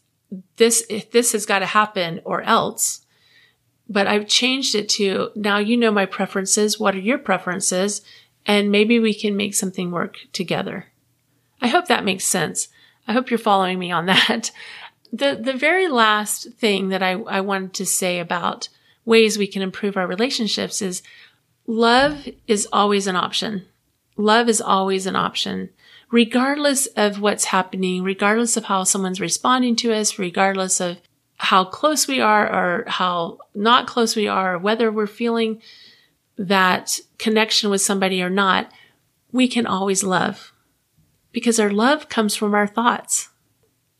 this, 0.58 0.86
if 0.92 1.10
this 1.10 1.32
has 1.32 1.48
got 1.48 1.60
to 1.60 1.66
happen 1.66 2.22
or 2.24 2.44
else, 2.44 3.04
but 3.90 4.06
I've 4.06 4.28
changed 4.28 4.76
it 4.76 4.90
to 4.90 5.32
now 5.36 5.58
you 5.58 5.76
know 5.76 5.90
my 5.90 6.06
preferences. 6.06 6.80
What 6.80 6.94
are 6.94 7.00
your 7.00 7.18
preferences? 7.18 8.04
And 8.46 8.72
maybe 8.72 9.00
we 9.00 9.16
can 9.16 9.36
make 9.36 9.56
something 9.56 9.90
work 9.90 10.18
together. 10.34 10.86
I 11.64 11.68
hope 11.68 11.88
that 11.88 12.06
makes 12.06 12.26
sense. 12.26 12.68
I 13.08 13.14
hope 13.14 13.32
you're 13.32 13.40
following 13.40 13.80
me 13.80 13.92
on 13.92 14.06
that. 14.08 14.52
The, 15.12 15.40
the 15.42 15.54
very 15.54 15.88
last 15.88 16.52
thing 16.60 16.90
that 16.90 17.02
I, 17.02 17.14
I 17.14 17.42
wanted 17.42 17.74
to 17.74 17.88
say 17.88 18.20
about 18.20 18.70
ways 19.04 19.38
we 19.38 19.48
can 19.48 19.64
improve 19.64 19.98
our 19.98 20.06
relationships 20.06 20.82
is 20.82 21.02
love 21.68 22.28
is 22.48 22.68
always 22.72 23.06
an 23.06 23.16
option. 23.16 23.66
Love 24.16 24.50
is 24.50 24.62
always 24.62 25.06
an 25.06 25.16
option, 25.16 25.70
regardless 26.10 26.88
of 26.88 27.22
what's 27.22 27.46
happening, 27.46 28.02
regardless 28.02 28.58
of 28.58 28.66
how 28.66 28.84
someone's 28.84 29.22
responding 29.22 29.76
to 29.76 29.94
us, 29.94 30.18
regardless 30.18 30.80
of 30.80 30.98
how 31.36 31.64
close 31.64 32.08
we 32.08 32.20
are 32.20 32.48
or 32.48 32.86
how 32.88 33.38
not 33.54 33.86
close 33.86 34.16
we 34.16 34.28
are, 34.28 34.56
or 34.56 34.58
whether 34.58 34.92
we're 34.92 35.06
feeling 35.06 35.62
that 36.38 37.00
connection 37.20 37.70
with 37.70 37.82
somebody 37.82 38.24
or 38.24 38.30
not, 38.30 38.72
we 39.32 39.48
can 39.48 39.68
always 39.68 40.04
love 40.04 40.52
because 41.32 41.60
our 41.60 41.70
love 41.70 42.10
comes 42.10 42.36
from 42.36 42.56
our 42.56 42.66
thoughts. 42.66 43.30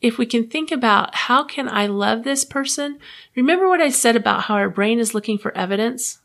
If 0.00 0.18
we 0.18 0.26
can 0.26 0.48
think 0.48 0.72
about 0.72 1.14
how 1.14 1.44
can 1.44 1.68
I 1.68 1.86
love 1.86 2.24
this 2.24 2.44
person? 2.44 2.98
Remember 3.36 3.68
what 3.68 3.80
I 3.80 3.90
said 3.90 4.16
about 4.16 4.44
how 4.44 4.54
our 4.54 4.70
brain 4.70 4.98
is 4.98 5.14
looking 5.14 5.38
for 5.38 5.56
evidence? 5.56 6.18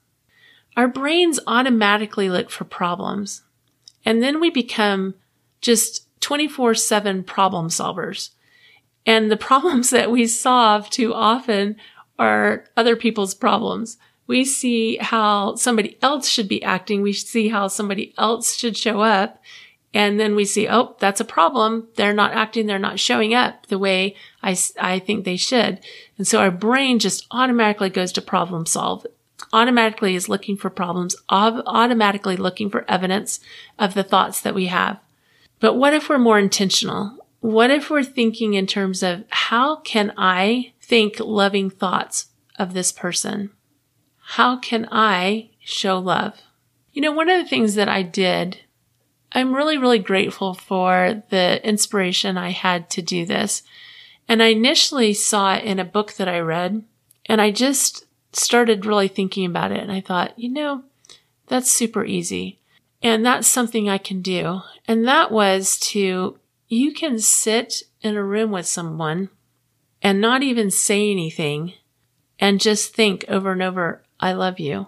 Our 0.75 0.87
brains 0.87 1.39
automatically 1.45 2.29
look 2.29 2.49
for 2.49 2.63
problems. 2.63 3.43
And 4.05 4.21
then 4.21 4.39
we 4.39 4.49
become 4.49 5.15
just 5.61 6.07
24 6.21 6.75
7 6.75 7.23
problem 7.23 7.69
solvers. 7.69 8.29
And 9.05 9.31
the 9.31 9.37
problems 9.49 9.89
that 9.91 10.11
we 10.11 10.27
solve 10.27 10.89
too 10.89 11.13
often 11.13 11.75
are 12.19 12.65
other 12.77 12.95
people's 12.95 13.33
problems. 13.33 13.97
We 14.25 14.45
see 14.45 14.97
how 14.97 15.55
somebody 15.55 15.97
else 16.01 16.29
should 16.29 16.47
be 16.47 16.63
acting. 16.63 17.01
We 17.01 17.13
see 17.13 17.49
how 17.49 17.67
somebody 17.67 18.13
else 18.17 18.55
should 18.55 18.77
show 18.77 19.01
up. 19.01 19.41
And 19.93 20.19
then 20.19 20.35
we 20.35 20.45
see, 20.45 20.67
oh, 20.67 20.95
that's 20.99 21.19
a 21.19 21.25
problem. 21.25 21.87
They're 21.95 22.13
not 22.13 22.33
acting. 22.33 22.65
They're 22.65 22.79
not 22.79 22.99
showing 22.99 23.33
up 23.33 23.67
the 23.67 23.77
way 23.77 24.15
I, 24.41 24.57
I 24.79 24.99
think 24.99 25.23
they 25.23 25.35
should. 25.35 25.81
And 26.17 26.25
so 26.25 26.39
our 26.39 26.49
brain 26.49 26.97
just 26.97 27.27
automatically 27.29 27.89
goes 27.89 28.11
to 28.13 28.21
problem 28.21 28.65
solve, 28.65 29.05
automatically 29.53 30.15
is 30.15 30.27
looking 30.27 30.57
for 30.57 30.69
problems, 30.69 31.15
automatically 31.29 32.35
looking 32.35 32.69
for 32.69 32.89
evidence 32.89 33.39
of 33.79 33.93
the 33.93 34.03
thoughts 34.03 34.41
that 34.41 34.55
we 34.55 34.65
have. 34.65 34.99
But 35.59 35.75
what 35.75 35.93
if 35.93 36.09
we're 36.09 36.17
more 36.17 36.39
intentional? 36.39 37.17
What 37.39 37.71
if 37.71 37.89
we're 37.89 38.03
thinking 38.03 38.55
in 38.55 38.67
terms 38.67 39.03
of 39.03 39.23
how 39.29 39.77
can 39.77 40.13
I 40.17 40.73
think 40.81 41.19
loving 41.19 41.69
thoughts 41.69 42.27
of 42.57 42.73
this 42.73 42.91
person? 42.91 43.51
How 44.17 44.57
can 44.57 44.87
I 44.91 45.51
show 45.59 45.99
love? 45.99 46.41
You 46.91 47.01
know, 47.01 47.11
one 47.11 47.29
of 47.29 47.41
the 47.41 47.49
things 47.49 47.75
that 47.75 47.89
I 47.89 48.01
did 48.01 48.59
I'm 49.33 49.55
really, 49.55 49.77
really 49.77 49.99
grateful 49.99 50.53
for 50.53 51.23
the 51.29 51.67
inspiration 51.67 52.37
I 52.37 52.51
had 52.51 52.89
to 52.91 53.01
do 53.01 53.25
this. 53.25 53.63
And 54.27 54.41
I 54.41 54.47
initially 54.47 55.13
saw 55.13 55.55
it 55.55 55.63
in 55.63 55.79
a 55.79 55.85
book 55.85 56.13
that 56.13 56.29
I 56.29 56.39
read 56.39 56.83
and 57.25 57.41
I 57.41 57.51
just 57.51 58.05
started 58.35 58.85
really 58.85 59.07
thinking 59.07 59.45
about 59.45 59.71
it. 59.71 59.79
And 59.79 59.91
I 59.91 60.01
thought, 60.01 60.37
you 60.37 60.49
know, 60.49 60.83
that's 61.47 61.71
super 61.71 62.05
easy. 62.05 62.59
And 63.01 63.25
that's 63.25 63.47
something 63.47 63.89
I 63.89 63.97
can 63.97 64.21
do. 64.21 64.61
And 64.87 65.07
that 65.07 65.31
was 65.31 65.77
to, 65.91 66.39
you 66.67 66.93
can 66.93 67.19
sit 67.19 67.83
in 68.01 68.15
a 68.15 68.23
room 68.23 68.51
with 68.51 68.65
someone 68.65 69.29
and 70.01 70.19
not 70.19 70.43
even 70.43 70.71
say 70.71 71.11
anything 71.11 71.73
and 72.39 72.61
just 72.61 72.93
think 72.93 73.25
over 73.27 73.51
and 73.51 73.61
over, 73.61 74.03
I 74.19 74.33
love 74.33 74.59
you. 74.59 74.87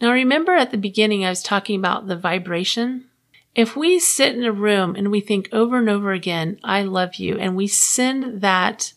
Now 0.00 0.12
remember 0.12 0.52
at 0.52 0.70
the 0.70 0.76
beginning, 0.76 1.24
I 1.24 1.30
was 1.30 1.42
talking 1.42 1.78
about 1.78 2.06
the 2.06 2.16
vibration 2.16 3.06
if 3.54 3.76
we 3.76 4.00
sit 4.00 4.34
in 4.34 4.44
a 4.44 4.52
room 4.52 4.96
and 4.96 5.10
we 5.10 5.20
think 5.20 5.48
over 5.52 5.78
and 5.78 5.88
over 5.88 6.12
again, 6.12 6.58
I 6.64 6.82
love 6.82 7.16
you, 7.16 7.38
and 7.38 7.54
we 7.54 7.68
send 7.68 8.40
that 8.40 8.92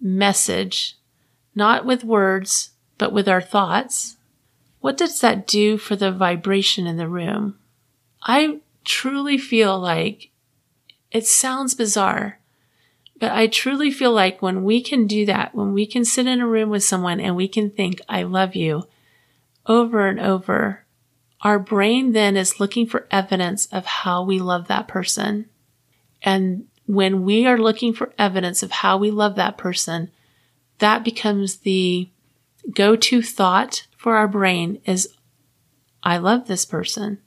message, 0.00 0.96
not 1.54 1.84
with 1.84 2.02
words, 2.02 2.70
but 3.00 3.14
with 3.14 3.30
our 3.30 3.40
thoughts, 3.40 4.18
what 4.80 4.98
does 4.98 5.22
that 5.22 5.46
do 5.46 5.78
for 5.78 5.96
the 5.96 6.12
vibration 6.12 6.86
in 6.86 6.98
the 6.98 7.08
room? 7.08 7.58
I 8.22 8.60
truly 8.84 9.38
feel 9.38 9.80
like 9.80 10.30
it 11.10 11.26
sounds 11.26 11.74
bizarre, 11.74 12.40
but 13.18 13.32
I 13.32 13.46
truly 13.46 13.90
feel 13.90 14.12
like 14.12 14.42
when 14.42 14.64
we 14.64 14.82
can 14.82 15.06
do 15.06 15.24
that, 15.24 15.54
when 15.54 15.72
we 15.72 15.86
can 15.86 16.04
sit 16.04 16.26
in 16.26 16.42
a 16.42 16.46
room 16.46 16.68
with 16.68 16.84
someone 16.84 17.20
and 17.20 17.34
we 17.36 17.48
can 17.48 17.70
think, 17.70 18.02
I 18.06 18.22
love 18.24 18.54
you 18.54 18.86
over 19.64 20.06
and 20.06 20.20
over, 20.20 20.84
our 21.40 21.58
brain 21.58 22.12
then 22.12 22.36
is 22.36 22.60
looking 22.60 22.86
for 22.86 23.08
evidence 23.10 23.64
of 23.72 23.86
how 23.86 24.22
we 24.22 24.38
love 24.38 24.68
that 24.68 24.88
person. 24.88 25.46
And 26.20 26.66
when 26.84 27.24
we 27.24 27.46
are 27.46 27.56
looking 27.56 27.94
for 27.94 28.12
evidence 28.18 28.62
of 28.62 28.70
how 28.70 28.98
we 28.98 29.10
love 29.10 29.36
that 29.36 29.56
person, 29.56 30.10
that 30.80 31.02
becomes 31.02 31.60
the 31.60 32.10
go-to 32.74 33.22
thought 33.22 33.86
for 33.96 34.16
our 34.16 34.28
brain 34.28 34.80
is, 34.84 35.08
I 36.02 36.18
love 36.18 36.46
this 36.46 36.64
person. 36.64 37.18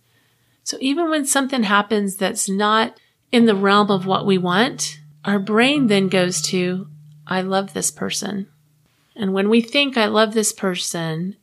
So 0.64 0.78
even 0.80 1.10
when 1.10 1.26
something 1.26 1.64
happens 1.64 2.16
that's 2.16 2.50
not 2.50 3.00
in 3.32 3.46
the 3.46 3.56
realm 3.56 3.92
of 3.92 4.06
what 4.06 4.26
we 4.26 4.38
want, 4.38 5.00
our 5.26 5.40
brain 5.40 5.88
then 5.88 6.08
goes 6.08 6.42
to, 6.44 6.88
I 7.28 7.42
love 7.42 7.74
this 7.74 7.92
person. 7.92 8.48
And 9.16 9.34
when 9.34 9.50
we 9.50 9.62
think 9.62 9.98
I 9.98 10.06
love 10.06 10.34
this 10.34 10.52
person, 10.52 11.36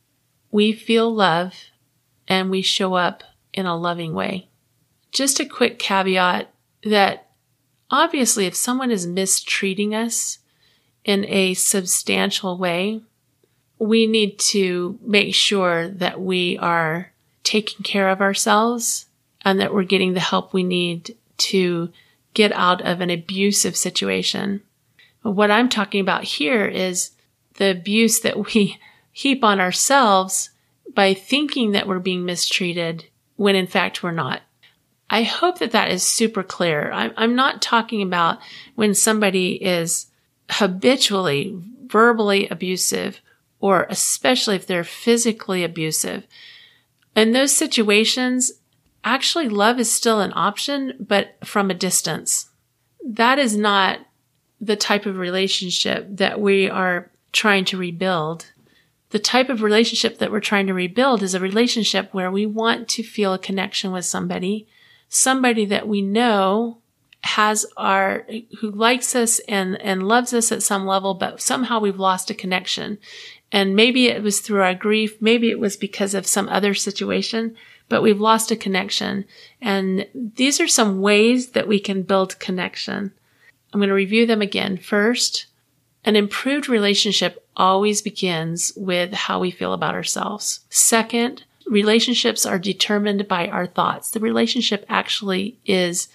we 0.50 0.72
feel 0.72 1.12
love 1.12 1.54
and 2.26 2.50
we 2.50 2.62
show 2.62 2.94
up 2.94 3.22
in 3.52 3.66
a 3.66 3.76
loving 3.76 4.14
way. 4.14 4.48
Just 5.12 5.40
a 5.40 5.44
quick 5.44 5.78
caveat 5.78 6.52
that 6.84 7.28
obviously 7.90 8.46
if 8.46 8.54
someone 8.54 8.90
is 8.90 9.06
mistreating 9.06 9.94
us 9.94 10.38
in 11.04 11.24
a 11.26 11.54
substantial 11.54 12.58
way, 12.58 13.02
we 13.80 14.06
need 14.06 14.38
to 14.38 14.98
make 15.02 15.34
sure 15.34 15.88
that 15.88 16.20
we 16.20 16.58
are 16.58 17.10
taking 17.42 17.82
care 17.82 18.10
of 18.10 18.20
ourselves 18.20 19.06
and 19.42 19.58
that 19.58 19.72
we're 19.72 19.84
getting 19.84 20.12
the 20.12 20.20
help 20.20 20.52
we 20.52 20.62
need 20.62 21.16
to 21.38 21.90
get 22.34 22.52
out 22.52 22.82
of 22.82 23.00
an 23.00 23.08
abusive 23.08 23.74
situation. 23.74 24.60
What 25.22 25.50
I'm 25.50 25.70
talking 25.70 26.02
about 26.02 26.24
here 26.24 26.66
is 26.66 27.12
the 27.54 27.70
abuse 27.70 28.20
that 28.20 28.52
we 28.52 28.78
heap 29.12 29.42
on 29.42 29.60
ourselves 29.60 30.50
by 30.94 31.14
thinking 31.14 31.72
that 31.72 31.88
we're 31.88 31.98
being 31.98 32.26
mistreated 32.26 33.06
when 33.36 33.56
in 33.56 33.66
fact 33.66 34.02
we're 34.02 34.12
not. 34.12 34.42
I 35.08 35.22
hope 35.22 35.58
that 35.58 35.72
that 35.72 35.90
is 35.90 36.02
super 36.02 36.42
clear. 36.42 36.92
I'm, 36.92 37.12
I'm 37.16 37.34
not 37.34 37.62
talking 37.62 38.02
about 38.02 38.38
when 38.74 38.94
somebody 38.94 39.52
is 39.54 40.06
habitually 40.50 41.58
verbally 41.86 42.46
abusive 42.48 43.20
or 43.60 43.86
especially 43.88 44.56
if 44.56 44.66
they're 44.66 44.84
physically 44.84 45.62
abusive. 45.62 46.26
In 47.14 47.32
those 47.32 47.54
situations, 47.54 48.52
actually 49.04 49.48
love 49.48 49.78
is 49.78 49.92
still 49.92 50.20
an 50.20 50.32
option, 50.34 50.94
but 50.98 51.36
from 51.44 51.70
a 51.70 51.74
distance. 51.74 52.50
That 53.04 53.38
is 53.38 53.56
not 53.56 54.00
the 54.60 54.76
type 54.76 55.06
of 55.06 55.18
relationship 55.18 56.06
that 56.10 56.40
we 56.40 56.68
are 56.68 57.10
trying 57.32 57.64
to 57.66 57.76
rebuild. 57.76 58.52
The 59.10 59.18
type 59.18 59.48
of 59.48 59.62
relationship 59.62 60.18
that 60.18 60.30
we're 60.30 60.40
trying 60.40 60.66
to 60.68 60.74
rebuild 60.74 61.22
is 61.22 61.34
a 61.34 61.40
relationship 61.40 62.12
where 62.12 62.30
we 62.30 62.46
want 62.46 62.88
to 62.88 63.02
feel 63.02 63.32
a 63.32 63.38
connection 63.38 63.90
with 63.92 64.04
somebody, 64.04 64.68
somebody 65.08 65.64
that 65.66 65.88
we 65.88 66.02
know 66.02 66.78
has 67.22 67.66
our, 67.76 68.26
who 68.60 68.70
likes 68.70 69.14
us 69.14 69.40
and, 69.40 69.80
and 69.80 70.06
loves 70.06 70.32
us 70.32 70.52
at 70.52 70.62
some 70.62 70.86
level, 70.86 71.14
but 71.14 71.40
somehow 71.40 71.80
we've 71.80 71.98
lost 71.98 72.30
a 72.30 72.34
connection. 72.34 72.98
And 73.52 73.74
maybe 73.74 74.06
it 74.06 74.22
was 74.22 74.40
through 74.40 74.62
our 74.62 74.74
grief. 74.74 75.20
Maybe 75.20 75.50
it 75.50 75.58
was 75.58 75.76
because 75.76 76.14
of 76.14 76.26
some 76.26 76.48
other 76.48 76.74
situation, 76.74 77.56
but 77.88 78.02
we've 78.02 78.20
lost 78.20 78.50
a 78.50 78.56
connection. 78.56 79.24
And 79.60 80.06
these 80.14 80.60
are 80.60 80.68
some 80.68 81.00
ways 81.00 81.50
that 81.50 81.66
we 81.66 81.80
can 81.80 82.02
build 82.02 82.38
connection. 82.38 83.12
I'm 83.72 83.80
going 83.80 83.88
to 83.88 83.94
review 83.94 84.26
them 84.26 84.42
again. 84.42 84.76
First, 84.76 85.46
an 86.04 86.16
improved 86.16 86.68
relationship 86.68 87.46
always 87.56 88.02
begins 88.02 88.72
with 88.76 89.12
how 89.12 89.40
we 89.40 89.50
feel 89.50 89.72
about 89.72 89.94
ourselves. 89.94 90.60
Second, 90.70 91.44
relationships 91.66 92.46
are 92.46 92.58
determined 92.58 93.28
by 93.28 93.48
our 93.48 93.66
thoughts. 93.66 94.10
The 94.10 94.20
relationship 94.20 94.84
actually 94.88 95.58
is, 95.66 96.08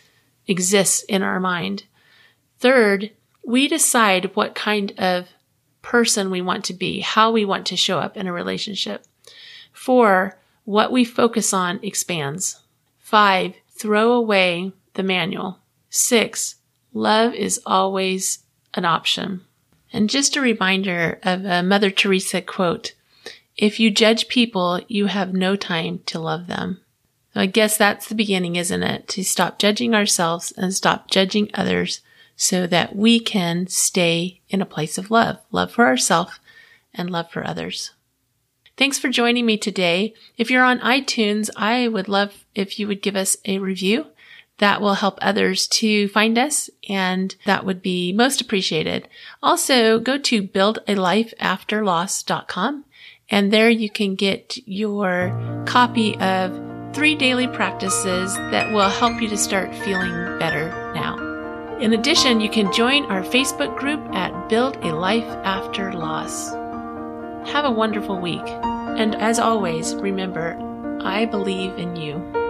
exists 0.47 1.03
in 1.03 1.21
our 1.21 1.39
mind. 1.39 1.83
Third, 2.59 3.11
we 3.45 3.67
decide 3.67 4.35
what 4.35 4.55
kind 4.55 4.93
of 4.97 5.27
person 5.85 6.31
we 6.31 6.41
want 6.41 6.65
to 6.65 6.73
be, 6.73 6.99
how 6.99 7.31
we 7.31 7.45
want 7.45 7.67
to 7.67 7.77
show 7.77 7.99
up 7.99 8.17
in 8.17 8.25
a 8.25 8.33
relationship. 8.33 9.05
Four, 9.71 10.35
what 10.65 10.91
we 10.91 11.05
focus 11.05 11.53
on 11.53 11.79
expands. 11.83 12.59
Five, 12.97 13.53
throw 13.69 14.13
away 14.13 14.71
the 14.95 15.03
manual. 15.03 15.59
Six, 15.91 16.55
love 16.91 17.35
is 17.35 17.61
always 17.67 18.39
an 18.73 18.83
option. 18.83 19.41
And 19.93 20.09
just 20.09 20.35
a 20.35 20.41
reminder 20.41 21.19
of 21.21 21.45
a 21.45 21.61
Mother 21.61 21.91
Teresa 21.91 22.41
quote 22.41 22.93
If 23.55 23.79
you 23.79 23.91
judge 23.91 24.27
people, 24.27 24.81
you 24.87 25.05
have 25.05 25.35
no 25.35 25.55
time 25.55 25.99
to 26.07 26.19
love 26.19 26.47
them. 26.47 26.81
I 27.35 27.45
guess 27.45 27.77
that's 27.77 28.07
the 28.07 28.15
beginning, 28.15 28.55
isn't 28.55 28.81
it? 28.81 29.07
To 29.09 29.23
stop 29.23 29.59
judging 29.59 29.93
ourselves 29.93 30.51
and 30.57 30.73
stop 30.73 31.11
judging 31.11 31.51
others 31.53 32.01
so 32.35 32.67
that 32.67 32.95
we 32.95 33.19
can 33.19 33.65
stay 33.67 34.41
in 34.49 34.61
a 34.61 34.65
place 34.65 34.97
of 34.97 35.11
love, 35.11 35.37
love 35.51 35.71
for 35.71 35.85
ourselves 35.85 36.39
and 36.93 37.09
love 37.09 37.29
for 37.31 37.45
others. 37.45 37.91
Thanks 38.77 38.97
for 38.99 39.09
joining 39.09 39.45
me 39.45 39.57
today. 39.57 40.13
If 40.37 40.51
you're 40.51 40.63
on 40.63 40.79
iTunes, 40.79 41.49
I 41.55 41.87
would 41.87 42.09
love 42.09 42.43
if 42.53 42.77
you 42.77 42.87
would 42.87 43.01
give 43.01 43.15
us 43.15 43.37
a 43.45 43.59
review. 43.59 44.07
That 44.57 44.81
will 44.81 44.95
help 44.95 45.17
others 45.21 45.67
to 45.67 46.09
find 46.09 46.37
us 46.37 46.69
and 46.87 47.35
that 47.45 47.65
would 47.65 47.81
be 47.81 48.13
most 48.13 48.39
appreciated. 48.41 49.07
Also 49.43 49.99
go 49.99 50.17
to 50.17 50.43
buildalifeafterloss.com 50.43 52.85
and 53.29 53.51
there 53.51 53.69
you 53.69 53.89
can 53.89 54.15
get 54.15 54.57
your 54.65 55.63
copy 55.65 56.15
of 56.17 56.57
three 56.93 57.15
daily 57.15 57.47
practices 57.47 58.35
that 58.35 58.73
will 58.73 58.89
help 58.89 59.21
you 59.21 59.27
to 59.27 59.37
start 59.37 59.75
feeling 59.75 60.13
better 60.39 60.69
now. 60.93 61.24
In 61.79 61.91
addition, 61.91 62.39
you 62.39 62.49
can 62.49 62.71
join 62.71 63.03
our 63.11 63.21
Facebook 63.21 63.77
group 63.77 63.99
at 64.15 64.47
Build 64.47 64.77
a 64.77 64.95
Life 64.95 65.27
After 65.43 65.91
Loss. 65.91 66.53
Have 67.51 67.65
a 67.65 67.71
wonderful 67.71 68.17
week. 68.17 68.47
And 68.47 69.13
as 69.15 69.39
always, 69.39 69.93
remember, 69.95 70.57
I 71.03 71.25
believe 71.25 71.77
in 71.77 71.97
you. 71.97 72.44